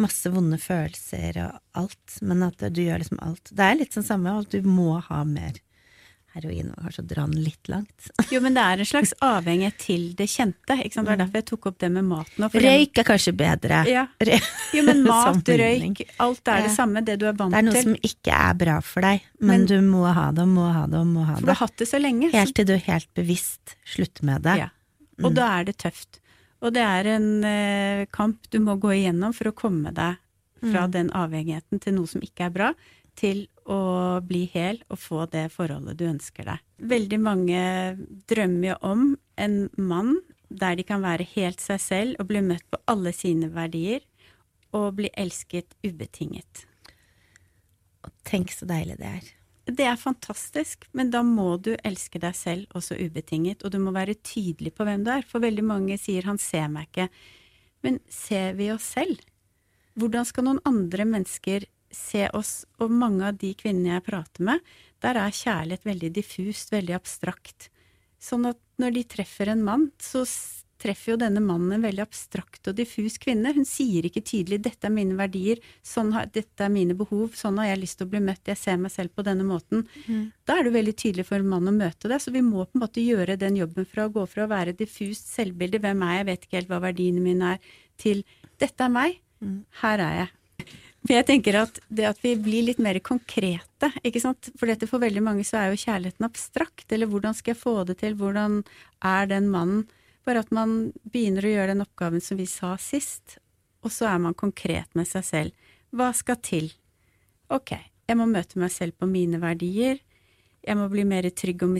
masse 0.00 0.30
vonde 0.30 0.58
følelser 0.60 1.38
og 1.46 1.60
alt, 1.84 2.18
men 2.22 2.44
at 2.46 2.66
du 2.74 2.82
gjør 2.82 3.00
liksom 3.02 3.22
alt. 3.24 3.50
Det 3.50 3.64
er 3.64 3.78
litt 3.78 3.96
sånn 3.96 4.06
samme, 4.06 4.34
at 4.44 4.52
du 4.52 4.66
må 4.68 4.98
ha 5.08 5.22
mer 5.28 5.58
heroin 6.34 6.70
og 6.72 6.86
kanskje 6.86 7.04
dra 7.10 7.24
den 7.30 7.44
litt 7.44 7.70
langt. 7.70 8.08
Jo, 8.32 8.40
men 8.42 8.56
det 8.56 8.64
er 8.64 8.82
en 8.82 8.88
slags 8.88 9.12
avhengighet 9.22 9.76
til 9.78 10.06
det 10.18 10.26
kjente. 10.30 10.76
ikke 10.76 10.96
sant? 10.96 11.06
Det 11.06 11.12
var 11.12 11.20
derfor 11.22 11.40
jeg 11.40 11.46
tok 11.50 11.68
opp 11.70 11.78
det 11.84 11.90
med 11.94 12.08
maten. 12.08 12.46
Røyk 12.64 13.00
er 13.02 13.08
kanskje 13.08 13.34
bedre. 13.38 13.82
Ja. 13.90 14.06
Jo, 14.74 14.82
men 14.88 15.04
mat, 15.06 15.48
røyk, 15.48 16.02
alt 16.24 16.50
er 16.50 16.66
det 16.66 16.72
samme, 16.74 17.04
det 17.06 17.18
du 17.20 17.28
er 17.30 17.36
vant 17.38 17.54
til. 17.54 17.54
Det 17.54 17.62
er 17.62 17.68
noe 17.68 17.76
til. 17.76 17.86
som 17.86 18.10
ikke 18.10 18.40
er 18.48 18.58
bra 18.64 18.78
for 18.82 19.06
deg, 19.06 19.28
men, 19.38 19.52
men, 19.52 19.68
du 19.70 19.76
må 19.86 20.08
ha 20.08 20.26
det 20.34 20.42
og 20.46 20.50
må 20.56 20.66
ha 20.74 20.84
det 20.90 20.98
og 20.98 21.12
må 21.12 21.28
ha 21.28 21.36
det. 21.36 21.44
For 21.44 21.50
du 21.50 21.54
har 21.54 21.62
hatt 21.62 21.78
det 21.82 21.88
så 21.90 22.00
lenge. 22.02 22.32
Helt 22.34 22.56
til 22.58 22.68
du 22.68 22.74
helt 22.88 23.10
bevisst 23.14 23.76
slutter 23.94 24.26
med 24.26 24.46
det. 24.48 24.58
Ja. 24.64 24.68
Og 25.22 25.30
mm. 25.30 25.36
da 25.38 25.48
er 25.60 25.70
det 25.70 25.76
tøft. 25.84 26.18
Og 26.64 26.72
det 26.74 26.82
er 26.82 27.10
en 27.12 27.30
eh, 27.46 28.04
kamp 28.14 28.48
du 28.50 28.58
må 28.64 28.78
gå 28.80 28.94
igjennom 28.96 29.34
for 29.36 29.50
å 29.50 29.56
komme 29.56 29.92
deg 29.94 30.18
fra 30.64 30.86
mm. 30.86 30.92
den 30.94 31.10
avhengigheten 31.14 31.82
til 31.82 31.98
noe 31.98 32.08
som 32.10 32.24
ikke 32.24 32.48
er 32.48 32.54
bra, 32.54 32.70
til 33.16 33.46
å 33.64 34.20
bli 34.24 34.44
hel 34.52 34.80
og 34.92 35.00
få 35.00 35.24
det 35.32 35.46
forholdet 35.54 35.98
du 35.98 36.06
ønsker 36.08 36.48
deg. 36.50 36.64
Veldig 36.94 37.20
mange 37.22 37.60
drømmer 38.28 38.74
jo 38.74 38.78
om 38.90 39.04
en 39.40 39.56
mann 39.78 40.18
der 40.48 40.76
de 40.78 40.84
kan 40.86 41.02
være 41.02 41.26
helt 41.34 41.62
seg 41.62 41.80
selv 41.82 42.20
og 42.20 42.28
bli 42.30 42.42
møtt 42.44 42.66
på 42.70 42.80
alle 42.90 43.14
sine 43.16 43.50
verdier, 43.54 44.04
og 44.74 44.96
bli 44.98 45.10
elsket 45.14 45.76
ubetinget. 45.86 46.64
Og 48.04 48.10
tenk 48.26 48.50
så 48.50 48.66
deilig 48.66 48.98
det 48.98 49.10
er. 49.20 49.28
Det 49.64 49.86
er 49.88 49.96
fantastisk, 49.96 50.84
men 50.92 51.12
da 51.14 51.22
må 51.24 51.54
du 51.62 51.70
elske 51.86 52.20
deg 52.20 52.34
selv 52.36 52.74
også 52.76 52.98
ubetinget, 53.00 53.62
og 53.64 53.72
du 53.72 53.78
må 53.80 53.94
være 53.94 54.18
tydelig 54.20 54.74
på 54.76 54.84
hvem 54.84 55.06
du 55.06 55.12
er, 55.14 55.24
for 55.24 55.40
veldig 55.40 55.64
mange 55.64 55.96
sier 55.98 56.26
'han 56.26 56.38
ser 56.38 56.68
meg 56.68 56.90
ikke'. 56.90 57.08
Men 57.82 58.00
ser 58.08 58.52
vi 58.54 58.70
oss 58.72 58.82
selv? 58.82 59.20
Hvordan 59.94 60.24
skal 60.26 60.44
noen 60.44 60.60
andre 60.66 61.04
mennesker 61.04 61.64
se 61.96 62.28
oss, 62.36 62.64
og 62.82 62.92
mange 62.92 63.30
av 63.30 63.38
de 63.40 63.52
kvinnene 63.58 63.96
jeg 63.96 64.06
prater 64.08 64.48
med, 64.50 64.74
der 65.04 65.20
er 65.20 65.38
kjærlighet 65.38 65.86
veldig 65.86 66.10
diffust, 66.16 66.72
veldig 66.74 66.96
abstrakt. 66.96 67.70
Sånn 68.22 68.46
at 68.48 68.60
når 68.80 68.98
de 68.98 69.08
treffer 69.16 69.50
en 69.52 69.64
mann, 69.64 69.90
så 70.02 70.24
treffer 70.84 71.14
jo 71.14 71.20
denne 71.20 71.40
mannen 71.44 71.76
en 71.76 71.84
veldig 71.84 72.02
abstrakt 72.04 72.68
og 72.68 72.76
diffus 72.78 73.16
kvinne. 73.22 73.52
Hun 73.56 73.66
sier 73.68 74.06
ikke 74.08 74.24
tydelig 74.24 74.60
'dette 74.64 74.88
er 74.88 74.92
mine 74.92 75.16
verdier', 75.18 75.62
sånn 75.86 76.12
har, 76.16 76.26
'dette 76.26 76.66
er 76.66 76.72
mine 76.72 76.96
behov', 76.98 77.36
'sånn 77.38 77.58
har 77.60 77.70
jeg 77.70 77.80
lyst 77.80 77.98
til 77.98 78.06
å 78.06 78.12
bli 78.12 78.20
møtt', 78.20 78.48
'jeg 78.48 78.58
ser 78.58 78.76
meg 78.76 78.92
selv 78.92 79.14
på 79.14 79.24
denne 79.24 79.46
måten'. 79.48 79.86
Mm. 80.08 80.32
Da 80.44 80.58
er 80.58 80.64
det 80.64 80.74
veldig 80.74 80.96
tydelig 80.96 81.26
for 81.26 81.36
en 81.36 81.48
mann 81.48 81.68
å 81.68 81.72
møte 81.72 82.08
deg, 82.08 82.20
så 82.20 82.32
vi 82.32 82.42
må 82.42 82.66
på 82.66 82.76
en 82.76 82.84
måte 82.84 83.00
gjøre 83.00 83.38
den 83.38 83.56
jobben 83.56 83.86
fra 83.86 84.08
å 84.08 84.12
gå 84.12 84.26
fra 84.28 84.44
å 84.44 84.52
være 84.52 84.76
diffust 84.76 85.28
selvbilde, 85.32 85.80
'hvem 85.80 86.02
er 86.02 86.12
jeg, 86.12 86.18
jeg 86.18 86.26
vet 86.26 86.42
ikke 86.44 86.58
helt 86.58 86.68
hva 86.68 86.80
verdiene 86.80 87.20
mine 87.20 87.54
er', 87.54 87.60
til 87.96 88.24
'dette 88.58 88.80
er 88.80 88.92
meg', 88.92 89.20
mm. 89.40 89.64
her 89.82 89.98
er 89.98 90.14
jeg'. 90.20 90.32
For 91.04 91.12
jeg 91.12 91.26
tenker 91.28 91.58
at 91.60 91.78
det 91.92 92.06
at 92.08 92.20
vi 92.24 92.32
blir 92.40 92.64
litt 92.64 92.78
mer 92.80 92.96
konkrete, 93.04 93.90
ikke 94.00 94.22
sant. 94.22 94.48
For 94.56 94.70
dette 94.70 94.88
for 94.88 95.02
veldig 95.02 95.20
mange 95.24 95.44
så 95.44 95.58
er 95.60 95.72
jo 95.72 95.82
kjærligheten 95.82 96.24
abstrakt. 96.24 96.86
Eller 96.88 97.10
hvordan 97.10 97.36
skal 97.36 97.52
jeg 97.52 97.60
få 97.60 97.74
det 97.84 97.98
til, 98.00 98.16
hvordan 98.16 98.62
er 99.04 99.28
den 99.28 99.50
mannen? 99.52 99.84
Bare 100.24 100.40
at 100.40 100.52
man 100.56 100.94
begynner 101.12 101.44
å 101.44 101.52
gjøre 101.52 101.74
den 101.74 101.84
oppgaven 101.84 102.24
som 102.24 102.40
vi 102.40 102.46
sa 102.48 102.72
sist, 102.80 103.36
og 103.84 103.92
så 103.92 104.08
er 104.08 104.22
man 104.24 104.36
konkret 104.36 104.88
med 104.96 105.04
seg 105.10 105.26
selv. 105.28 105.66
Hva 105.92 106.08
skal 106.16 106.40
til? 106.40 106.70
Ok, 107.52 107.76
jeg 108.08 108.16
må 108.16 108.24
møte 108.30 108.56
meg 108.62 108.72
selv 108.72 108.96
på 108.96 109.08
mine 109.08 109.36
verdier. 109.42 110.00
Jeg 110.64 110.80
må 110.80 110.88
bli 110.88 111.04
mer 111.04 111.28
trygg 111.36 111.66
og, 111.66 111.76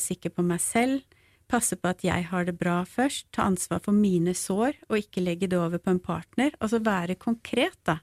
sikker 0.00 0.32
på 0.32 0.46
meg 0.48 0.64
selv. 0.64 1.04
Passe 1.52 1.76
på 1.76 1.90
at 1.92 2.00
jeg 2.00 2.24
har 2.30 2.48
det 2.48 2.56
bra 2.56 2.78
først. 2.88 3.28
Ta 3.36 3.44
ansvar 3.44 3.82
for 3.84 3.92
mine 3.92 4.32
sår, 4.32 4.80
og 4.88 4.96
ikke 5.02 5.20
legge 5.20 5.50
det 5.52 5.60
over 5.60 5.76
på 5.76 5.92
en 5.92 6.00
partner. 6.00 6.56
Altså 6.64 6.80
være 6.80 7.20
konkret, 7.20 7.76
da. 7.84 7.98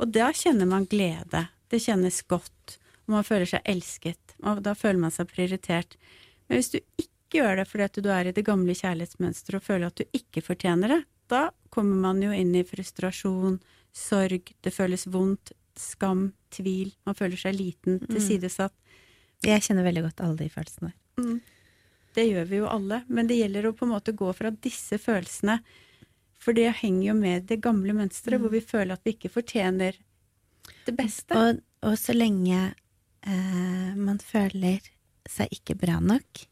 Og 0.00 0.12
da 0.12 0.30
kjenner 0.36 0.68
man 0.68 0.86
glede. 0.90 1.46
Det 1.72 1.80
kjennes 1.82 2.20
godt, 2.28 2.76
og 3.06 3.16
man 3.16 3.26
føler 3.26 3.48
seg 3.48 3.64
elsket. 3.68 4.36
Og 4.44 4.62
da 4.64 4.74
føler 4.78 5.00
man 5.04 5.14
seg 5.14 5.30
prioritert. 5.30 5.96
Men 6.48 6.60
hvis 6.60 6.72
du 6.74 6.78
ikke 6.80 7.38
gjør 7.38 7.60
det 7.60 7.68
fordi 7.70 7.88
at 7.88 8.00
du 8.04 8.10
er 8.12 8.28
i 8.28 8.34
det 8.36 8.44
gamle 8.44 8.76
kjærlighetsmønsteret 8.76 9.60
og 9.60 9.66
føler 9.66 9.88
at 9.88 10.00
du 10.00 10.18
ikke 10.18 10.44
fortjener 10.44 10.96
det, 10.96 11.00
da 11.32 11.46
kommer 11.72 11.96
man 11.96 12.20
jo 12.20 12.32
inn 12.36 12.52
i 12.58 12.64
frustrasjon, 12.66 13.56
sorg, 13.96 14.52
det 14.60 14.72
føles 14.74 15.06
vondt, 15.08 15.54
skam, 15.78 16.32
tvil, 16.52 16.92
man 17.08 17.16
føler 17.16 17.40
seg 17.40 17.56
liten, 17.56 18.02
mm. 18.02 18.10
tilsidesatt. 18.10 18.74
Jeg 19.42 19.64
kjenner 19.64 19.86
veldig 19.86 20.04
godt 20.04 20.20
alle 20.24 20.38
de 20.42 20.50
følelsene. 20.52 20.92
Mm. 21.18 21.38
Det 22.12 22.26
gjør 22.28 22.50
vi 22.50 22.60
jo 22.60 22.68
alle, 22.68 23.00
men 23.08 23.28
det 23.28 23.38
gjelder 23.40 23.70
å 23.70 23.72
på 23.76 23.86
en 23.86 23.94
måte 23.94 24.12
gå 24.16 24.28
fra 24.36 24.52
disse 24.52 24.98
følelsene 25.00 25.56
for 26.42 26.56
det 26.56 26.70
henger 26.80 27.04
jo 27.08 27.18
med 27.18 27.46
det 27.50 27.60
gamle 27.62 27.94
mønsteret, 27.96 28.38
mm. 28.40 28.44
hvor 28.44 28.54
vi 28.54 28.62
føler 28.64 28.96
at 28.96 29.04
vi 29.06 29.14
ikke 29.14 29.30
fortjener 29.32 29.98
det 30.86 30.94
beste. 30.98 31.38
Og, 31.38 31.60
og 31.86 31.94
så 31.98 32.14
lenge 32.16 32.58
eh, 32.66 33.92
man 33.98 34.18
føler 34.22 34.82
seg 35.30 35.54
ikke 35.54 35.78
bra 35.78 36.00
nok, 36.02 36.42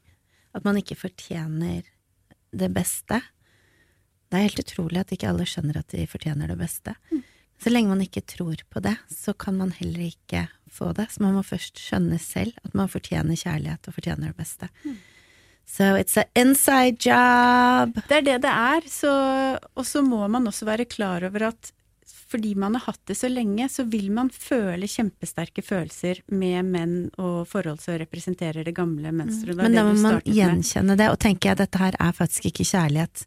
at 0.54 0.66
man 0.66 0.78
ikke 0.78 0.98
fortjener 0.98 1.86
det 2.50 2.68
beste 2.74 3.20
Det 4.30 4.38
er 4.38 4.48
helt 4.48 4.62
utrolig 4.62 4.98
at 4.98 5.12
ikke 5.14 5.28
alle 5.30 5.44
skjønner 5.46 5.78
at 5.78 5.90
de 5.90 6.06
fortjener 6.10 6.50
det 6.50 6.56
beste. 6.58 6.94
Mm. 7.10 7.22
Så 7.60 7.70
lenge 7.70 7.90
man 7.90 8.02
ikke 8.04 8.22
tror 8.22 8.62
på 8.70 8.80
det, 8.82 8.94
så 9.10 9.34
kan 9.34 9.56
man 9.58 9.72
heller 9.74 10.06
ikke 10.06 10.46
få 10.70 10.92
det. 10.96 11.08
Så 11.10 11.22
man 11.22 11.34
må 11.34 11.42
først 11.44 11.82
skjønne 11.82 12.18
selv 12.22 12.54
at 12.64 12.76
man 12.78 12.88
fortjener 12.88 13.36
kjærlighet 13.38 13.90
og 13.90 13.96
fortjener 13.96 14.30
det 14.30 14.38
beste. 14.38 14.70
Mm. 14.84 14.96
So 15.70 15.94
it's 15.96 16.16
an 16.18 16.24
inside 16.34 16.98
job. 16.98 17.94
Det 18.08 18.16
er 18.20 18.24
det 18.26 18.38
det 18.42 18.50
er. 18.50 18.88
Så, 18.90 19.12
og 19.74 19.86
så 19.86 20.02
må 20.02 20.26
man 20.28 20.48
også 20.50 20.66
være 20.66 20.88
klar 20.90 21.24
over 21.28 21.50
at 21.52 21.70
fordi 22.30 22.54
man 22.54 22.76
har 22.78 22.84
hatt 22.92 23.00
det 23.10 23.16
så 23.18 23.28
lenge, 23.28 23.68
så 23.68 23.82
vil 23.90 24.10
man 24.14 24.28
føle 24.30 24.86
kjempesterke 24.86 25.64
følelser 25.66 26.20
med 26.30 26.68
menn 26.70 26.94
og 27.18 27.42
forhold 27.50 27.80
som 27.82 27.98
representerer 27.98 28.66
det 28.66 28.74
gamle 28.76 29.10
mønsteret. 29.10 29.58
Mm. 29.58 29.62
Men 29.64 29.78
da 29.78 29.84
må 29.88 29.96
man 29.98 30.20
gjenkjenne 30.22 30.94
det 30.98 31.08
og 31.10 31.18
tenke 31.22 31.50
at 31.50 31.58
dette 31.58 31.80
her 31.82 31.98
er 31.98 32.14
faktisk 32.14 32.46
ikke 32.52 32.66
kjærlighet. 32.70 33.24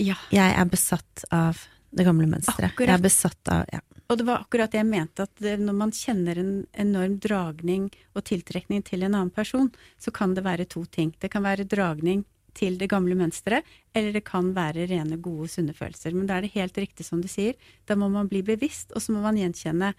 Ja. 0.00 0.16
Jeg 0.32 0.56
er 0.56 0.72
besatt 0.72 1.26
av 1.28 1.60
det 1.92 2.08
gamle 2.08 2.28
mønsteret. 2.30 2.72
Jeg 2.80 2.94
er 2.94 3.04
besatt 3.04 3.52
av 3.52 3.68
ja. 3.72 3.82
Og 4.12 4.18
det 4.20 4.26
var 4.28 4.42
akkurat 4.42 4.68
det 4.68 4.76
jeg 4.76 4.90
mente, 4.90 5.24
at 5.24 5.40
når 5.56 5.76
man 5.76 5.92
kjenner 5.96 6.36
en 6.36 6.52
enorm 6.84 7.14
dragning 7.24 7.86
og 8.12 8.26
tiltrekning 8.28 8.82
til 8.84 9.06
en 9.06 9.14
annen 9.14 9.30
person, 9.32 9.70
så 9.96 10.12
kan 10.12 10.34
det 10.36 10.44
være 10.44 10.68
to 10.68 10.84
ting. 10.84 11.14
Det 11.16 11.30
kan 11.32 11.44
være 11.46 11.64
dragning 11.64 12.26
til 12.52 12.76
det 12.76 12.90
gamle 12.92 13.16
mønsteret, 13.16 13.64
eller 13.96 14.12
det 14.12 14.24
kan 14.28 14.50
være 14.52 14.84
rene, 14.90 15.16
gode, 15.16 15.48
sunne 15.48 15.72
følelser. 15.72 16.12
Men 16.12 16.28
da 16.28 16.36
er 16.36 16.44
det 16.44 16.52
helt 16.58 16.76
riktig 16.76 17.06
som 17.08 17.22
du 17.22 17.28
sier. 17.32 17.56
Da 17.88 17.96
må 17.96 18.10
man 18.12 18.28
bli 18.28 18.42
bevisst, 18.44 18.92
og 18.92 19.00
så 19.00 19.14
må 19.16 19.22
man 19.24 19.40
gjenkjenne 19.40 19.94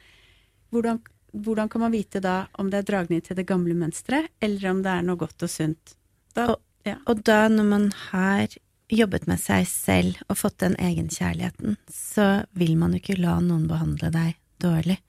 hvordan, 0.70 1.02
hvordan 1.34 1.74
kan 1.74 1.82
man 1.88 1.94
vite 1.94 2.22
da 2.22 2.44
om 2.62 2.70
det 2.70 2.84
er 2.84 2.90
dragning 2.92 3.26
til 3.26 3.40
det 3.40 3.48
gamle 3.50 3.74
mønsteret, 3.78 4.30
eller 4.46 4.70
om 4.70 4.86
det 4.86 4.94
er 4.94 5.10
noe 5.10 5.22
godt 5.26 5.46
og 5.46 5.50
sunt. 5.50 5.98
Da, 6.38 6.52
og, 6.54 6.62
ja. 6.86 7.00
og 7.10 7.26
da, 7.26 7.48
når 7.50 7.70
man 7.70 7.90
har 8.12 8.54
jobbet 8.90 9.28
med 9.28 9.40
seg 9.42 9.66
selv 9.70 10.20
og 10.28 10.40
fått 10.40 10.60
den 10.64 10.76
egenkjærligheten, 10.82 11.78
så 11.90 12.44
vil 12.58 12.76
man 12.80 12.94
jo 12.94 13.02
ikke 13.02 13.20
la 13.20 13.38
noen 13.44 13.68
behandle 13.70 14.12
deg 14.14 14.38
dårlig. 14.64 15.00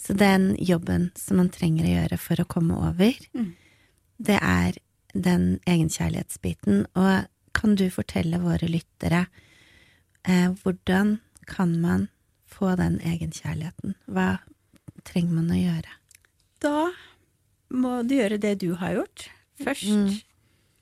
Så 0.00 0.16
den 0.18 0.52
jobben 0.58 1.10
som 1.18 1.38
man 1.38 1.52
trenger 1.54 1.86
å 1.86 1.92
gjøre 1.92 2.18
for 2.18 2.42
å 2.42 2.48
komme 2.50 2.78
over, 2.90 3.14
mm. 3.36 3.52
det 4.18 4.38
er 4.40 4.80
den 5.12 5.60
egenkjærlighetsbiten. 5.68 6.86
Og 6.98 7.28
kan 7.54 7.76
du 7.78 7.86
fortelle 7.92 8.40
våre 8.42 8.66
lyttere 8.70 9.26
eh, 10.26 10.50
hvordan 10.62 11.20
kan 11.46 11.76
man 11.82 12.08
få 12.50 12.74
den 12.80 12.98
egenkjærligheten? 13.06 13.94
Hva 14.10 14.42
trenger 15.06 15.38
man 15.38 15.54
å 15.54 15.60
gjøre? 15.60 15.96
Da 16.62 16.90
må 17.72 18.00
du 18.06 18.16
gjøre 18.18 18.40
det 18.42 18.56
du 18.64 18.72
har 18.80 18.98
gjort 18.98 19.30
først. 19.62 19.88
Mm 19.92 20.20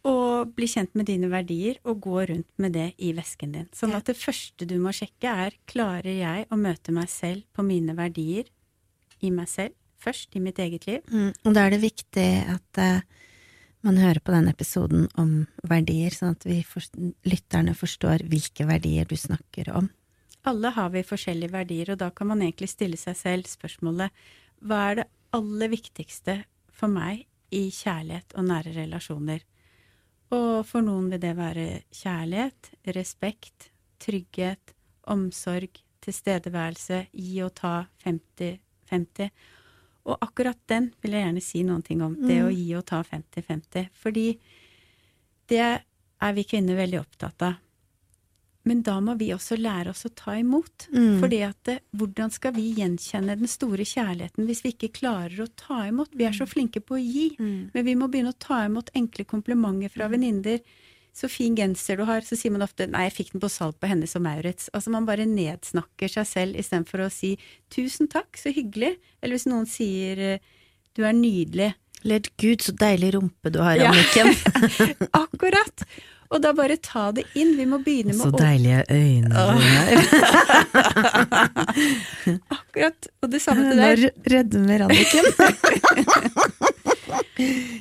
og 0.09 0.54
bli 0.57 0.69
kjent 0.71 0.95
med 0.97 1.11
dine 1.11 1.28
verdier 1.33 1.76
og 1.85 2.00
gå 2.04 2.23
rundt 2.30 2.49
med 2.62 2.73
det 2.73 2.87
i 3.04 3.12
vesken 3.16 3.52
din. 3.52 3.69
Sånn 3.76 3.92
at 3.97 4.09
det 4.09 4.16
første 4.16 4.64
du 4.69 4.78
må 4.80 4.95
sjekke, 4.97 5.28
er 5.28 5.57
klarer 5.69 6.14
jeg 6.14 6.47
å 6.49 6.57
møte 6.61 6.95
meg 6.97 7.11
selv 7.12 7.45
på 7.57 7.64
mine 7.66 7.97
verdier 7.99 8.49
i 9.21 9.33
meg 9.35 9.50
selv 9.52 9.76
først, 10.00 10.33
i 10.37 10.40
mitt 10.40 10.59
eget 10.62 10.87
liv? 10.88 11.04
Mm, 11.12 11.33
og 11.45 11.57
da 11.57 11.66
er 11.66 11.75
det 11.75 11.83
viktig 11.83 12.28
at 12.49 12.80
uh, 12.80 13.02
man 13.85 14.00
hører 14.00 14.23
på 14.25 14.33
denne 14.33 14.54
episoden 14.54 15.07
om 15.21 15.45
verdier, 15.69 16.14
sånn 16.16 16.37
at 16.37 16.47
vi 16.49 16.62
for, 16.64 16.85
lytterne 17.28 17.76
forstår 17.76 18.25
hvilke 18.30 18.64
verdier 18.69 19.09
du 19.09 19.16
snakker 19.21 19.73
om. 19.76 19.90
Alle 20.49 20.73
har 20.73 20.88
vi 20.95 21.04
forskjellige 21.04 21.52
verdier, 21.52 21.92
og 21.92 22.00
da 22.00 22.09
kan 22.16 22.30
man 22.33 22.40
egentlig 22.40 22.71
stille 22.73 22.97
seg 22.97 23.19
selv 23.19 23.50
spørsmålet 23.50 24.09
hva 24.64 24.80
er 24.88 25.00
det 25.02 25.09
aller 25.37 25.73
viktigste 25.73 26.40
for 26.73 26.92
meg 26.92 27.26
i 27.52 27.66
kjærlighet 27.75 28.33
og 28.40 28.49
nære 28.49 28.73
relasjoner? 28.76 29.45
Og 30.31 30.67
for 30.67 30.85
noen 30.87 31.09
vil 31.11 31.23
det 31.23 31.33
være 31.39 31.67
kjærlighet, 31.95 32.71
respekt, 32.95 33.71
trygghet, 34.03 34.75
omsorg, 35.11 35.81
tilstedeværelse, 36.05 37.05
gi 37.13 37.41
og 37.45 37.55
ta 37.59 37.75
50-50. 38.05 39.31
Og 40.09 40.17
akkurat 40.25 40.59
den 40.71 40.91
vil 41.03 41.17
jeg 41.17 41.27
gjerne 41.27 41.45
si 41.45 41.65
noen 41.67 41.83
ting 41.87 42.03
om, 42.05 42.15
det 42.17 42.41
å 42.45 42.49
mm. 42.49 42.57
gi 42.57 42.69
og 42.79 42.87
ta 42.89 43.03
50-50. 43.05 43.91
Fordi 44.01 44.27
det 45.51 45.67
er 45.67 46.37
vi 46.37 46.47
kvinner 46.47 46.79
veldig 46.79 47.03
opptatt 47.03 47.47
av. 47.49 47.59
Men 48.71 48.85
da 48.87 49.00
må 49.03 49.17
vi 49.19 49.33
også 49.35 49.57
lære 49.59 49.91
oss 49.91 50.07
å 50.07 50.12
ta 50.15 50.37
imot. 50.39 50.87
Mm. 50.95 51.17
Fordi 51.19 51.41
at 51.43 51.71
hvordan 51.99 52.31
skal 52.31 52.55
vi 52.55 52.69
gjenkjenne 52.77 53.35
den 53.41 53.50
store 53.50 53.83
kjærligheten 53.83 54.47
hvis 54.47 54.62
vi 54.62 54.71
ikke 54.77 54.93
klarer 55.00 55.43
å 55.43 55.49
ta 55.59 55.81
imot? 55.89 56.12
Vi 56.15 56.29
er 56.29 56.37
så 56.37 56.47
mm. 56.47 56.50
flinke 56.53 56.83
på 56.85 56.95
å 56.95 57.03
gi, 57.03 57.33
mm. 57.41 57.73
men 57.75 57.87
vi 57.89 57.97
må 57.99 58.07
begynne 58.12 58.31
å 58.31 58.39
ta 58.39 58.61
imot 58.69 58.93
enkle 58.95 59.27
komplimenter 59.27 59.91
fra 59.91 60.07
mm. 60.07 60.15
venninner. 60.15 60.62
Så 61.17 61.27
fin 61.27 61.57
genser 61.59 61.99
du 61.99 62.05
har. 62.07 62.23
Så 62.23 62.39
sier 62.39 62.55
man 62.55 62.62
ofte 62.62 62.87
'nei, 62.87 63.09
jeg 63.09 63.17
fikk 63.17 63.33
den 63.35 63.43
på 63.43 63.50
salg 63.50 63.75
på 63.83 63.91
Hennes 63.91 64.15
og 64.15 64.23
Maurits'. 64.23 64.71
Altså 64.71 64.95
man 64.95 65.09
bare 65.09 65.27
nedsnakker 65.27 66.15
seg 66.15 66.31
selv 66.31 66.62
istedenfor 66.62 67.03
å 67.09 67.11
si 67.11 67.33
'tusen 67.75 68.07
takk, 68.12 68.39
så 68.39 68.55
hyggelig'. 68.55 69.00
Eller 69.19 69.35
hvis 69.35 69.50
noen 69.50 69.67
sier 69.67 70.39
'du 70.95 71.03
er 71.03 71.19
nydelig'. 71.19 71.75
Eller 72.05 72.23
'gud, 72.39 72.62
så 72.62 72.73
deilig 72.73 73.17
rumpe 73.19 73.50
du 73.50 73.59
har, 73.67 73.83
Anniken'. 73.83 74.31
Ja. 74.31 74.95
Akkurat. 75.27 75.89
Og 76.31 76.39
da 76.43 76.53
bare 76.55 76.77
ta 76.79 77.13
det 77.15 77.23
inn. 77.35 77.57
Vi 77.59 77.67
må 77.67 77.79
begynne 77.83 78.15
med 78.15 78.23
å 78.23 78.31
Så 78.31 78.39
deilige 78.39 78.85
øyne 78.95 79.35
har. 79.35 79.57
Akkurat. 82.61 83.09
Og 83.19 83.27
det 83.33 83.41
samme 83.43 83.63
til 83.67 83.77
deg. 83.83 83.99
Nå 84.05 84.11
rødmer 84.35 84.79
Anniken. 84.87 85.27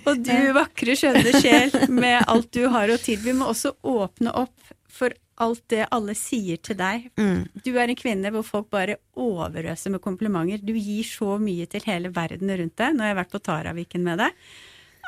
og 0.10 0.16
du 0.26 0.40
vakre, 0.58 0.92
skjønne 0.98 1.32
sjel 1.44 1.70
med 1.94 2.18
alt 2.26 2.50
du 2.56 2.64
har 2.74 2.88
å 2.90 2.98
tilby, 3.02 3.32
må 3.38 3.46
også 3.54 3.70
åpne 3.86 4.32
opp 4.42 4.60
for 4.90 5.14
alt 5.40 5.64
det 5.72 5.86
alle 5.94 6.14
sier 6.18 6.58
til 6.58 6.76
deg. 6.80 7.12
Mm. 7.22 7.46
Du 7.64 7.78
er 7.78 7.86
en 7.86 7.96
kvinne 8.00 8.32
hvor 8.34 8.44
folk 8.48 8.70
bare 8.74 8.96
overøser 9.14 9.90
med 9.94 10.02
komplimenter. 10.04 10.58
Du 10.66 10.74
gir 10.74 11.06
så 11.08 11.38
mye 11.40 11.66
til 11.70 11.82
hele 11.86 12.10
verden 12.18 12.50
rundt 12.50 12.78
deg. 12.82 12.98
Nå 12.98 13.02
har 13.06 13.10
jeg 13.14 13.22
vært 13.22 13.36
på 13.38 13.46
Taraviken 13.46 14.04
med 14.10 14.18
deg 14.26 14.34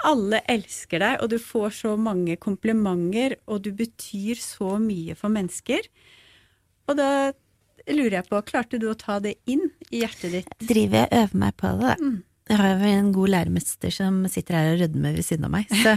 alle 0.08 0.42
elsker 0.50 1.02
deg, 1.04 1.22
og 1.22 1.32
du 1.32 1.38
får 1.42 1.76
så 1.82 1.94
mange 2.00 2.38
komplimenter, 2.42 3.38
og 3.48 3.64
du 3.66 3.72
betyr 3.76 4.40
så 4.42 4.76
mye 4.82 5.16
for 5.20 5.34
mennesker. 5.34 5.88
Og 6.90 6.98
da 7.00 7.12
lurer 7.90 8.20
jeg 8.20 8.28
på, 8.30 8.42
klarte 8.48 8.80
du 8.82 8.90
å 8.92 8.98
ta 8.98 9.20
det 9.24 9.38
inn 9.50 9.64
i 9.90 10.04
hjertet 10.04 10.36
ditt? 10.36 10.52
Jeg 10.62 10.70
driver 10.70 11.04
jeg 11.04 11.24
øver 11.24 11.42
meg 11.44 11.56
på 11.60 11.72
det, 11.72 11.88
da. 11.88 11.96
Mm. 12.02 12.20
Jeg 12.52 12.60
har 12.60 12.72
jo 12.74 12.92
en 12.92 13.14
god 13.16 13.32
læremester 13.32 13.94
som 13.96 14.18
sitter 14.28 14.58
her 14.58 14.74
og 14.74 14.82
rødmer 14.82 15.16
ved 15.16 15.24
siden 15.24 15.48
av 15.48 15.54
meg, 15.54 15.70
så 15.72 15.94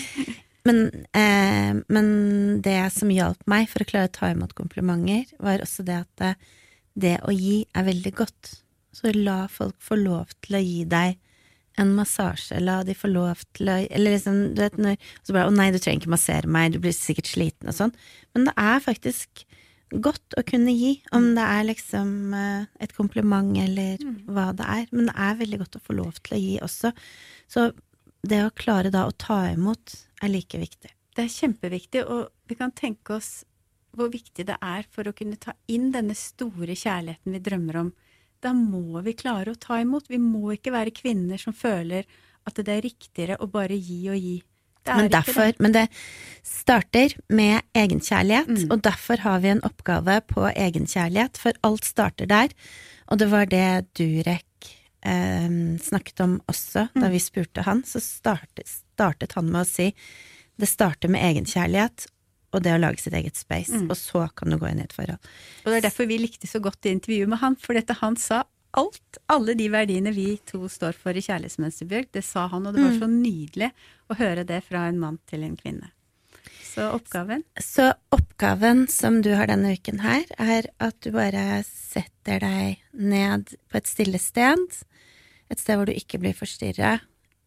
men, 0.68 0.82
eh, 1.16 1.72
men, 1.90 2.10
det 2.62 2.76
som 2.94 3.10
hjalp 3.10 3.40
meg 3.50 3.66
for 3.72 3.82
å 3.82 3.88
klare 3.88 4.10
å 4.10 4.14
ta 4.14 4.30
imot 4.30 4.54
komplimenter, 4.58 5.32
var 5.42 5.64
også 5.64 5.86
det 5.88 5.96
at 6.04 6.22
det, 6.22 6.34
det 6.94 7.16
å 7.26 7.34
gi 7.34 7.64
er 7.74 7.88
veldig 7.88 8.12
godt. 8.20 8.52
Så 8.94 9.10
la 9.16 9.44
folk 9.50 9.78
få 9.82 9.98
lov 9.98 10.30
til 10.44 10.58
å 10.58 10.62
gi 10.62 10.84
deg 10.90 11.18
en 11.78 11.92
massasje, 11.94 12.58
la 12.60 12.80
de 12.84 12.96
få 12.98 13.10
lov 13.10 13.44
til 13.56 13.70
å 13.70 13.76
Eller 13.90 14.16
liksom, 14.16 14.54
du 14.54 14.62
vet, 14.62 14.76
når 14.78 14.96
Så 15.22 15.32
bare 15.32 15.48
'Å 15.48 15.54
nei, 15.54 15.70
du 15.70 15.78
trenger 15.78 16.02
ikke 16.02 16.16
massere 16.16 16.46
meg, 16.46 16.72
du 16.72 16.78
blir 16.78 16.92
sikkert 16.92 17.30
sliten', 17.30 17.68
og 17.68 17.74
sånn. 17.74 17.94
Men 18.34 18.44
det 18.44 18.54
er 18.56 18.80
faktisk 18.80 19.44
godt 19.90 20.38
å 20.38 20.44
kunne 20.46 20.70
gi, 20.70 21.02
om 21.12 21.34
det 21.34 21.42
er 21.42 21.64
liksom 21.66 22.34
eh, 22.34 22.66
et 22.80 22.94
kompliment 22.94 23.56
eller 23.58 23.98
mm. 23.98 24.26
hva 24.30 24.52
det 24.54 24.66
er. 24.66 24.86
Men 24.92 25.10
det 25.10 25.16
er 25.16 25.38
veldig 25.40 25.58
godt 25.58 25.76
å 25.76 25.82
få 25.82 25.96
lov 25.98 26.20
til 26.22 26.36
å 26.36 26.40
gi 26.40 26.58
også. 26.62 26.92
Så 27.50 27.72
det 28.22 28.44
å 28.44 28.54
klare 28.54 28.92
da 28.94 29.06
å 29.08 29.16
ta 29.16 29.50
imot 29.50 29.96
er 30.22 30.28
like 30.30 30.58
viktig. 30.58 30.92
Det 31.16 31.24
er 31.24 31.32
kjempeviktig, 31.32 32.04
og 32.06 32.30
vi 32.46 32.54
kan 32.54 32.70
tenke 32.70 33.16
oss 33.18 33.44
hvor 33.96 34.12
viktig 34.12 34.46
det 34.46 34.56
er 34.62 34.86
for 34.94 35.08
å 35.08 35.14
kunne 35.16 35.40
ta 35.40 35.56
inn 35.66 35.90
denne 35.90 36.14
store 36.14 36.76
kjærligheten 36.78 37.34
vi 37.34 37.42
drømmer 37.42 37.80
om 37.80 37.90
da 38.44 38.52
må 38.56 39.02
vi 39.04 39.14
klare 39.18 39.52
å 39.52 39.60
ta 39.60 39.80
imot. 39.82 40.08
Vi 40.10 40.20
må 40.20 40.54
ikke 40.54 40.72
være 40.74 40.94
kvinner 40.96 41.40
som 41.40 41.56
føler 41.56 42.08
at 42.48 42.56
det 42.56 42.72
er 42.72 42.86
riktigere 42.86 43.38
å 43.40 43.48
bare 43.52 43.76
gi 43.76 44.00
og 44.10 44.16
gi. 44.16 44.38
Det 44.80 44.96
men, 44.96 45.10
derfor, 45.12 45.50
det. 45.52 45.60
men 45.60 45.74
det 45.76 45.86
starter 46.46 47.12
med 47.28 47.60
egenkjærlighet, 47.76 48.48
mm. 48.48 48.70
og 48.72 48.80
derfor 48.86 49.20
har 49.26 49.42
vi 49.42 49.50
en 49.52 49.60
oppgave 49.66 50.16
på 50.30 50.46
egenkjærlighet, 50.54 51.36
for 51.36 51.56
alt 51.68 51.84
starter 51.84 52.30
der. 52.30 52.54
Og 53.12 53.20
det 53.20 53.28
var 53.28 53.50
det 53.52 53.66
Durek 53.98 54.70
eh, 55.04 55.52
snakket 55.84 56.24
om 56.24 56.38
også, 56.48 56.88
mm. 56.94 57.02
da 57.04 57.12
vi 57.12 57.20
spurte 57.20 57.66
han. 57.68 57.84
Så 57.84 58.00
startet, 58.00 58.72
startet 58.96 59.36
han 59.36 59.52
med 59.52 59.66
å 59.66 59.68
si 59.68 59.90
det 60.60 60.68
starter 60.68 61.08
med 61.12 61.24
egenkjærlighet, 61.24 62.06
og 62.50 62.64
det 62.64 62.72
å 62.74 62.80
lage 62.80 63.02
sitt 63.02 63.14
eget 63.14 63.38
space. 63.38 63.72
Mm. 63.72 63.90
Og 63.90 63.98
så 63.98 64.24
kan 64.36 64.50
du 64.50 64.58
gå 64.58 64.70
inn 64.70 64.80
i 64.82 64.86
et 64.86 64.96
forhold. 64.96 65.20
Og 65.64 65.70
det 65.70 65.80
er 65.80 65.86
derfor 65.88 66.08
vi 66.10 66.18
likte 66.22 66.50
så 66.50 66.62
godt 66.62 66.80
det 66.82 66.96
intervjuet 66.96 67.30
med 67.30 67.42
han, 67.42 67.58
for 67.60 67.78
dette 67.78 67.98
han 68.00 68.18
sa 68.20 68.42
alt, 68.78 69.18
alle 69.30 69.54
de 69.58 69.66
verdiene 69.70 70.12
vi 70.14 70.34
to 70.46 70.66
står 70.70 70.98
for 70.98 71.16
i 71.16 71.22
Kjærlighetsmønsterbjørg, 71.24 72.10
det 72.14 72.22
sa 72.26 72.46
han, 72.52 72.66
og 72.66 72.76
det 72.76 72.84
var 72.84 72.92
mm. 72.94 73.00
så 73.00 73.08
nydelig 73.10 73.70
å 74.10 74.18
høre 74.20 74.44
det 74.46 74.60
fra 74.66 74.84
en 74.90 75.00
mann 75.02 75.18
til 75.30 75.46
en 75.46 75.56
kvinne. 75.58 75.90
Så 76.70 76.86
oppgaven? 76.94 77.42
Så 77.58 77.88
oppgaven 78.14 78.84
som 78.90 79.18
du 79.26 79.32
har 79.34 79.50
denne 79.50 79.72
uken 79.74 80.04
her, 80.04 80.22
er 80.38 80.70
at 80.78 81.00
du 81.02 81.10
bare 81.14 81.62
setter 81.66 82.42
deg 82.44 82.84
ned 82.94 83.56
på 83.70 83.80
et 83.80 83.90
stille 83.90 84.20
sted, 84.22 84.78
et 85.50 85.58
sted 85.58 85.80
hvor 85.80 85.90
du 85.90 85.96
ikke 85.96 86.20
blir 86.22 86.36
forstyrra, 86.38 87.00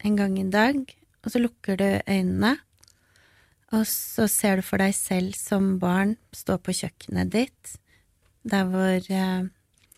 en 0.03 0.19
gang 0.19 0.35
i 0.41 0.49
dag, 0.51 0.81
og 1.23 1.31
så 1.31 1.39
lukker 1.39 1.79
du 1.79 1.87
øynene 2.03 2.57
og 3.73 3.87
så 3.89 4.27
ser 4.29 4.59
du 4.59 4.65
for 4.65 4.81
deg 4.81 4.93
selv 4.95 5.33
som 5.37 5.77
barn 5.81 6.15
stå 6.35 6.59
på 6.61 6.75
kjøkkenet 6.77 7.31
ditt, 7.33 7.75
der 8.45 8.67
hvor 8.69 9.07
eh, 9.09 9.45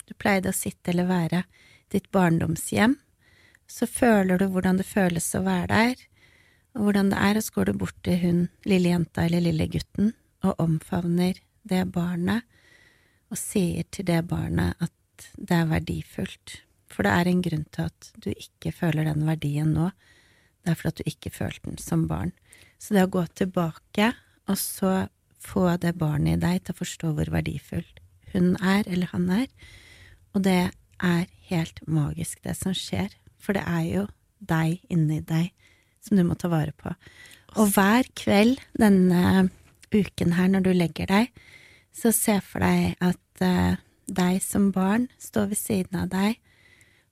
du 0.06 0.14
pleide 0.22 0.52
å 0.52 0.56
sitte 0.56 0.94
eller 0.94 1.10
være, 1.10 1.44
ditt 1.92 2.08
barndomshjem. 2.16 2.96
Så 3.68 3.88
føler 3.90 4.40
du 4.40 4.48
hvordan 4.54 4.80
det 4.80 4.88
føles 4.88 5.28
å 5.36 5.44
være 5.46 5.68
der, 5.74 6.04
og 6.76 6.88
hvordan 6.88 7.12
det 7.12 7.20
er, 7.20 7.40
og 7.40 7.46
så 7.46 7.56
går 7.56 7.70
du 7.70 7.80
bort 7.82 7.98
til 8.06 8.20
hun 8.22 8.42
lille 8.68 8.92
jenta 8.92 9.26
eller 9.26 9.44
lille 9.44 9.68
gutten 9.72 10.14
og 10.46 10.60
omfavner 10.62 11.40
det 11.66 11.86
barnet, 11.92 12.46
og 13.32 13.40
sier 13.42 13.88
til 13.92 14.06
det 14.08 14.22
barnet 14.30 14.78
at 14.84 15.26
det 15.36 15.56
er 15.56 15.72
verdifullt. 15.72 16.60
For 16.92 17.08
det 17.08 17.14
er 17.16 17.30
en 17.32 17.42
grunn 17.44 17.66
til 17.74 17.90
at 17.90 18.12
du 18.22 18.30
ikke 18.32 18.72
føler 18.76 19.08
den 19.08 19.26
verdien 19.28 19.74
nå. 19.74 19.90
Det 20.66 20.74
er 20.74 20.80
fordi 20.80 20.94
at 20.94 21.02
du 21.02 21.12
ikke 21.12 21.34
følte 21.34 21.70
den 21.70 21.78
som 21.82 22.08
barn. 22.10 22.32
Så 22.82 22.96
det 22.98 23.06
å 23.06 23.14
gå 23.14 23.22
tilbake, 23.38 24.12
og 24.50 24.58
så 24.58 25.08
få 25.46 25.68
det 25.78 25.94
barnet 26.02 26.40
i 26.40 26.42
deg 26.42 26.64
til 26.66 26.74
å 26.74 26.80
forstå 26.82 27.12
hvor 27.14 27.30
verdifull 27.34 27.86
hun 28.34 28.56
er, 28.58 28.84
eller 28.90 29.12
han 29.14 29.30
er, 29.32 29.48
Og 30.36 30.42
det 30.44 30.72
er 31.00 31.28
helt 31.48 31.78
magisk, 31.88 32.42
det 32.44 32.58
som 32.60 32.74
skjer. 32.76 33.14
For 33.40 33.56
det 33.56 33.64
er 33.64 33.86
jo 33.88 34.02
deg 34.44 34.82
inni 34.92 35.22
deg 35.24 35.54
som 36.04 36.18
du 36.18 36.26
må 36.28 36.36
ta 36.36 36.50
vare 36.52 36.74
på. 36.76 36.92
Og 37.56 37.72
hver 37.72 38.04
kveld 38.20 38.60
denne 38.76 39.48
uken 39.96 40.36
her, 40.36 40.50
når 40.52 40.66
du 40.66 40.72
legger 40.76 41.08
deg, 41.08 41.30
så 41.96 42.12
se 42.12 42.36
for 42.44 42.66
deg 42.66 42.98
at 43.00 43.46
uh, 43.46 43.80
deg 44.12 44.42
som 44.44 44.74
barn 44.76 45.08
står 45.22 45.54
ved 45.54 45.62
siden 45.62 46.02
av 46.04 46.12
deg, 46.12 46.36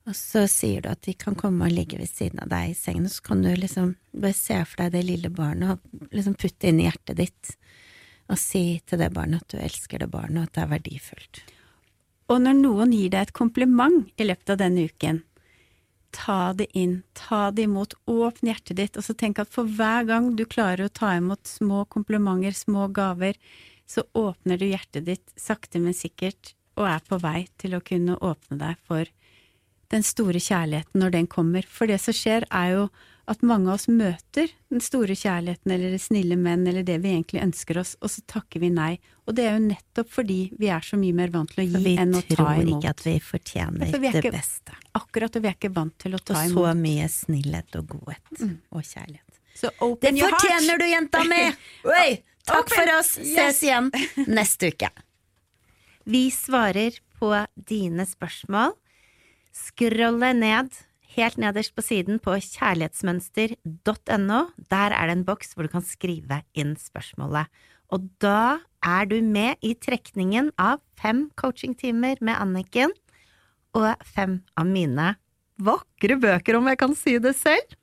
og 0.04 0.16
så 0.16 0.44
sier 0.50 0.84
du 0.84 0.90
at 0.90 1.04
de 1.06 1.14
kan 1.16 1.36
komme 1.38 1.64
og 1.64 1.72
ligge 1.72 1.96
ved 2.00 2.10
siden 2.10 2.42
av 2.44 2.50
deg 2.52 2.72
i 2.72 2.76
sengen, 2.76 3.06
og 3.08 3.14
så 3.14 3.24
kan 3.24 3.44
du 3.44 3.50
liksom 3.56 3.94
bare 4.12 4.36
se 4.36 4.58
for 4.68 4.82
deg 4.82 4.92
det 4.96 5.04
lille 5.08 5.30
barnet 5.32 5.76
og 5.76 6.14
liksom 6.14 6.36
putte 6.40 6.68
inn 6.68 6.82
i 6.82 6.88
hjertet 6.88 7.20
ditt 7.22 7.54
og 8.32 8.40
si 8.40 8.80
til 8.88 9.00
det 9.00 9.10
barnet 9.12 9.44
at 9.44 9.52
du 9.52 9.60
elsker 9.60 10.00
det 10.00 10.08
barnet, 10.12 10.38
og 10.38 10.48
at 10.48 10.56
det 10.56 10.62
er 10.62 10.72
verdifullt. 10.72 11.40
Og 12.32 12.40
når 12.40 12.56
noen 12.56 12.92
gir 12.96 13.10
deg 13.12 13.26
et 13.26 13.36
kompliment 13.36 14.08
i 14.16 14.26
løpet 14.28 14.54
av 14.54 14.60
denne 14.62 14.86
uken, 14.88 15.20
ta 16.14 16.54
det 16.56 16.70
inn, 16.78 17.02
ta 17.18 17.50
det 17.52 17.66
imot, 17.66 17.96
åpne 18.08 18.52
hjertet 18.52 18.78
ditt, 18.78 18.96
og 18.96 19.04
så 19.04 19.16
tenk 19.18 19.42
at 19.42 19.52
for 19.52 19.68
hver 19.68 20.06
gang 20.08 20.30
du 20.38 20.44
klarer 20.48 20.86
å 20.86 20.94
ta 20.94 21.12
imot 21.18 21.48
små 21.48 21.84
komplimenter, 21.92 22.56
små 22.56 22.88
gaver, 22.94 23.36
så 23.84 24.06
åpner 24.16 24.60
du 24.60 24.70
hjertet 24.70 25.04
ditt 25.08 25.34
sakte, 25.36 25.82
men 25.82 25.96
sikkert, 25.96 26.54
og 26.78 26.88
er 26.88 27.04
på 27.04 27.20
vei 27.20 27.44
til 27.60 27.76
å 27.76 27.84
kunne 27.84 28.16
åpne 28.24 28.56
deg 28.62 28.80
for 28.88 29.10
den 29.92 30.04
store 30.06 30.40
kjærligheten 30.40 31.00
når 31.00 31.18
den 31.18 31.26
kommer. 31.30 31.66
For 31.68 31.90
det 31.90 32.00
som 32.02 32.16
skjer, 32.16 32.46
er 32.50 32.70
jo 32.74 32.86
at 33.30 33.40
mange 33.46 33.70
av 33.70 33.78
oss 33.78 33.86
møter 33.88 34.50
den 34.72 34.82
store 34.84 35.14
kjærligheten 35.16 35.72
eller 35.72 35.94
det 35.94 36.00
snille 36.04 36.36
menn 36.36 36.66
eller 36.68 36.84
det 36.84 36.98
vi 37.00 37.14
egentlig 37.14 37.40
ønsker 37.40 37.78
oss, 37.80 37.94
og 38.04 38.12
så 38.12 38.24
takker 38.28 38.60
vi 38.60 38.68
nei. 38.74 38.90
Og 39.24 39.36
det 39.38 39.46
er 39.48 39.56
jo 39.56 39.62
nettopp 39.64 40.10
fordi 40.12 40.38
vi 40.60 40.68
er 40.72 40.84
så 40.84 40.98
mye 41.00 41.16
mer 41.16 41.32
vant 41.32 41.54
til 41.54 41.64
å 41.64 41.66
gi 41.66 41.94
enn 42.00 42.12
å 42.12 42.20
ta 42.20 42.26
imot. 42.26 42.28
Vi 42.28 42.36
tror 42.36 42.74
ikke 42.74 42.92
at 42.92 43.06
vi 43.06 43.14
fortjener 43.24 43.94
vi 43.94 44.12
det 44.18 44.34
beste. 44.34 44.76
Akkurat, 45.00 45.38
og 45.38 45.46
vi 45.46 45.50
er 45.50 45.56
ikke 45.56 45.72
vant 45.72 45.96
til 46.04 46.18
å 46.18 46.20
ta 46.20 46.42
imot. 46.44 46.60
Og 46.60 46.68
så 46.68 46.76
mye 46.82 47.08
snillhet 47.16 47.80
og 47.80 47.88
godhet 47.96 48.44
mm. 48.44 48.54
og 48.76 48.84
kjærlighet. 48.90 49.40
det 50.04 50.14
fortjener 50.20 50.84
du, 50.84 50.86
jenta 50.92 51.24
mi! 51.30 51.42
Oi! 51.96 52.06
Takk 52.44 52.66
open. 52.66 52.76
for 52.76 52.94
oss! 52.98 53.16
Ses 53.24 53.64
igjen 53.64 53.88
neste 54.28 54.68
uke. 54.74 54.92
Vi 56.04 56.26
svarer 56.28 57.00
på 57.16 57.32
dine 57.56 58.04
spørsmål. 58.04 58.74
Skrolle 59.54 60.32
ned 60.34 60.74
helt 61.14 61.38
nederst 61.38 61.74
på 61.76 61.82
siden 61.84 62.18
på 62.22 62.34
kjærlighetsmønster.no. 62.42 64.40
Der 64.70 64.90
er 64.96 65.06
det 65.06 65.14
en 65.14 65.26
boks 65.28 65.54
hvor 65.54 65.62
du 65.66 65.70
kan 65.70 65.84
skrive 65.86 66.42
inn 66.58 66.74
spørsmålet. 66.80 67.46
Og 67.94 68.08
da 68.22 68.58
er 68.82 69.06
du 69.06 69.22
med 69.22 69.54
i 69.62 69.74
trekningen 69.78 70.50
av 70.58 70.82
fem 70.98 71.30
coachingtimer 71.38 72.16
med 72.24 72.34
Anniken 72.34 72.90
og 73.78 73.94
fem 74.06 74.42
av 74.58 74.66
mine 74.66 75.14
vakre 75.62 76.16
bøker, 76.18 76.58
om 76.58 76.66
jeg 76.70 76.78
kan 76.80 76.94
si 76.98 77.18
det 77.22 77.36
selv. 77.38 77.78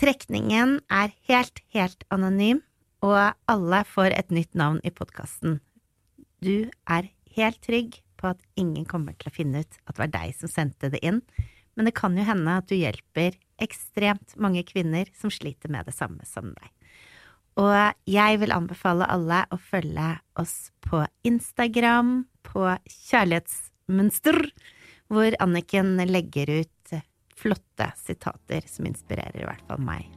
Trekningen 0.00 0.80
er 0.88 1.12
helt, 1.28 1.60
helt 1.74 2.04
anonym, 2.14 2.62
og 3.04 3.34
alle 3.50 3.84
får 3.88 4.14
et 4.16 4.30
nytt 4.32 4.54
navn 4.56 4.80
i 4.86 4.90
podkasten. 4.94 5.60
Du 6.40 6.70
er 6.88 7.10
helt 7.36 7.60
trygg 7.66 8.00
på 8.18 8.32
at 8.32 8.42
ingen 8.58 8.84
kommer 8.88 9.14
til 9.16 9.30
å 9.30 9.36
finne 9.38 9.62
ut 9.62 9.78
at 9.86 9.94
det 9.94 10.02
var 10.02 10.12
deg 10.18 10.34
som 10.36 10.50
sendte 10.52 10.90
det 10.92 11.00
inn 11.06 11.22
men 11.78 11.86
det 11.86 11.94
kan 11.94 12.16
jo 12.18 12.24
hende 12.26 12.56
at 12.58 12.66
du 12.66 12.74
hjelper 12.74 13.36
ekstremt 13.62 14.34
mange 14.42 14.64
kvinner 14.66 15.06
som 15.14 15.30
sliter 15.30 15.70
med 15.70 15.86
det 15.86 15.94
samme 15.94 16.26
som 16.26 16.50
deg. 16.50 16.72
Og 17.62 17.70
jeg 18.10 18.40
vil 18.42 18.54
anbefale 18.54 19.06
alle 19.06 19.44
å 19.54 19.60
følge 19.62 20.08
oss 20.42 20.72
på 20.82 21.04
Instagram, 21.26 22.26
på 22.42 22.66
Kjærlighetsmønster, 22.82 24.42
hvor 25.06 25.38
Anniken 25.38 25.94
legger 26.10 26.50
ut 26.64 26.98
flotte 27.38 27.92
sitater 28.02 28.66
som 28.66 28.90
inspirerer 28.90 29.38
i 29.38 29.46
hvert 29.46 29.66
fall 29.70 29.82
meg 29.86 30.10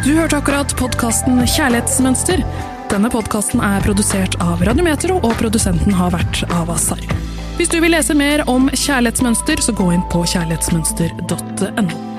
Du 0.00 0.14
hørte 0.16 0.38
akkurat 0.40 0.72
podkasten 0.80 1.42
Kjærlighetsmønster. 1.44 2.40
Denne 2.88 3.10
podkasten 3.12 3.60
er 3.60 3.84
produsert 3.84 4.32
av 4.40 4.62
Radiometro, 4.64 5.18
og 5.20 5.34
produsenten 5.36 5.92
har 5.92 6.14
vært 6.14 6.40
Avasar. 6.56 7.02
Hvis 7.58 7.68
du 7.68 7.76
vil 7.84 7.92
lese 7.92 8.16
mer 8.16 8.46
om 8.48 8.70
kjærlighetsmønster, 8.72 9.60
så 9.60 9.76
gå 9.76 9.90
inn 9.92 10.06
på 10.08 10.24
kjærlighetsmønster.no. 10.32 12.09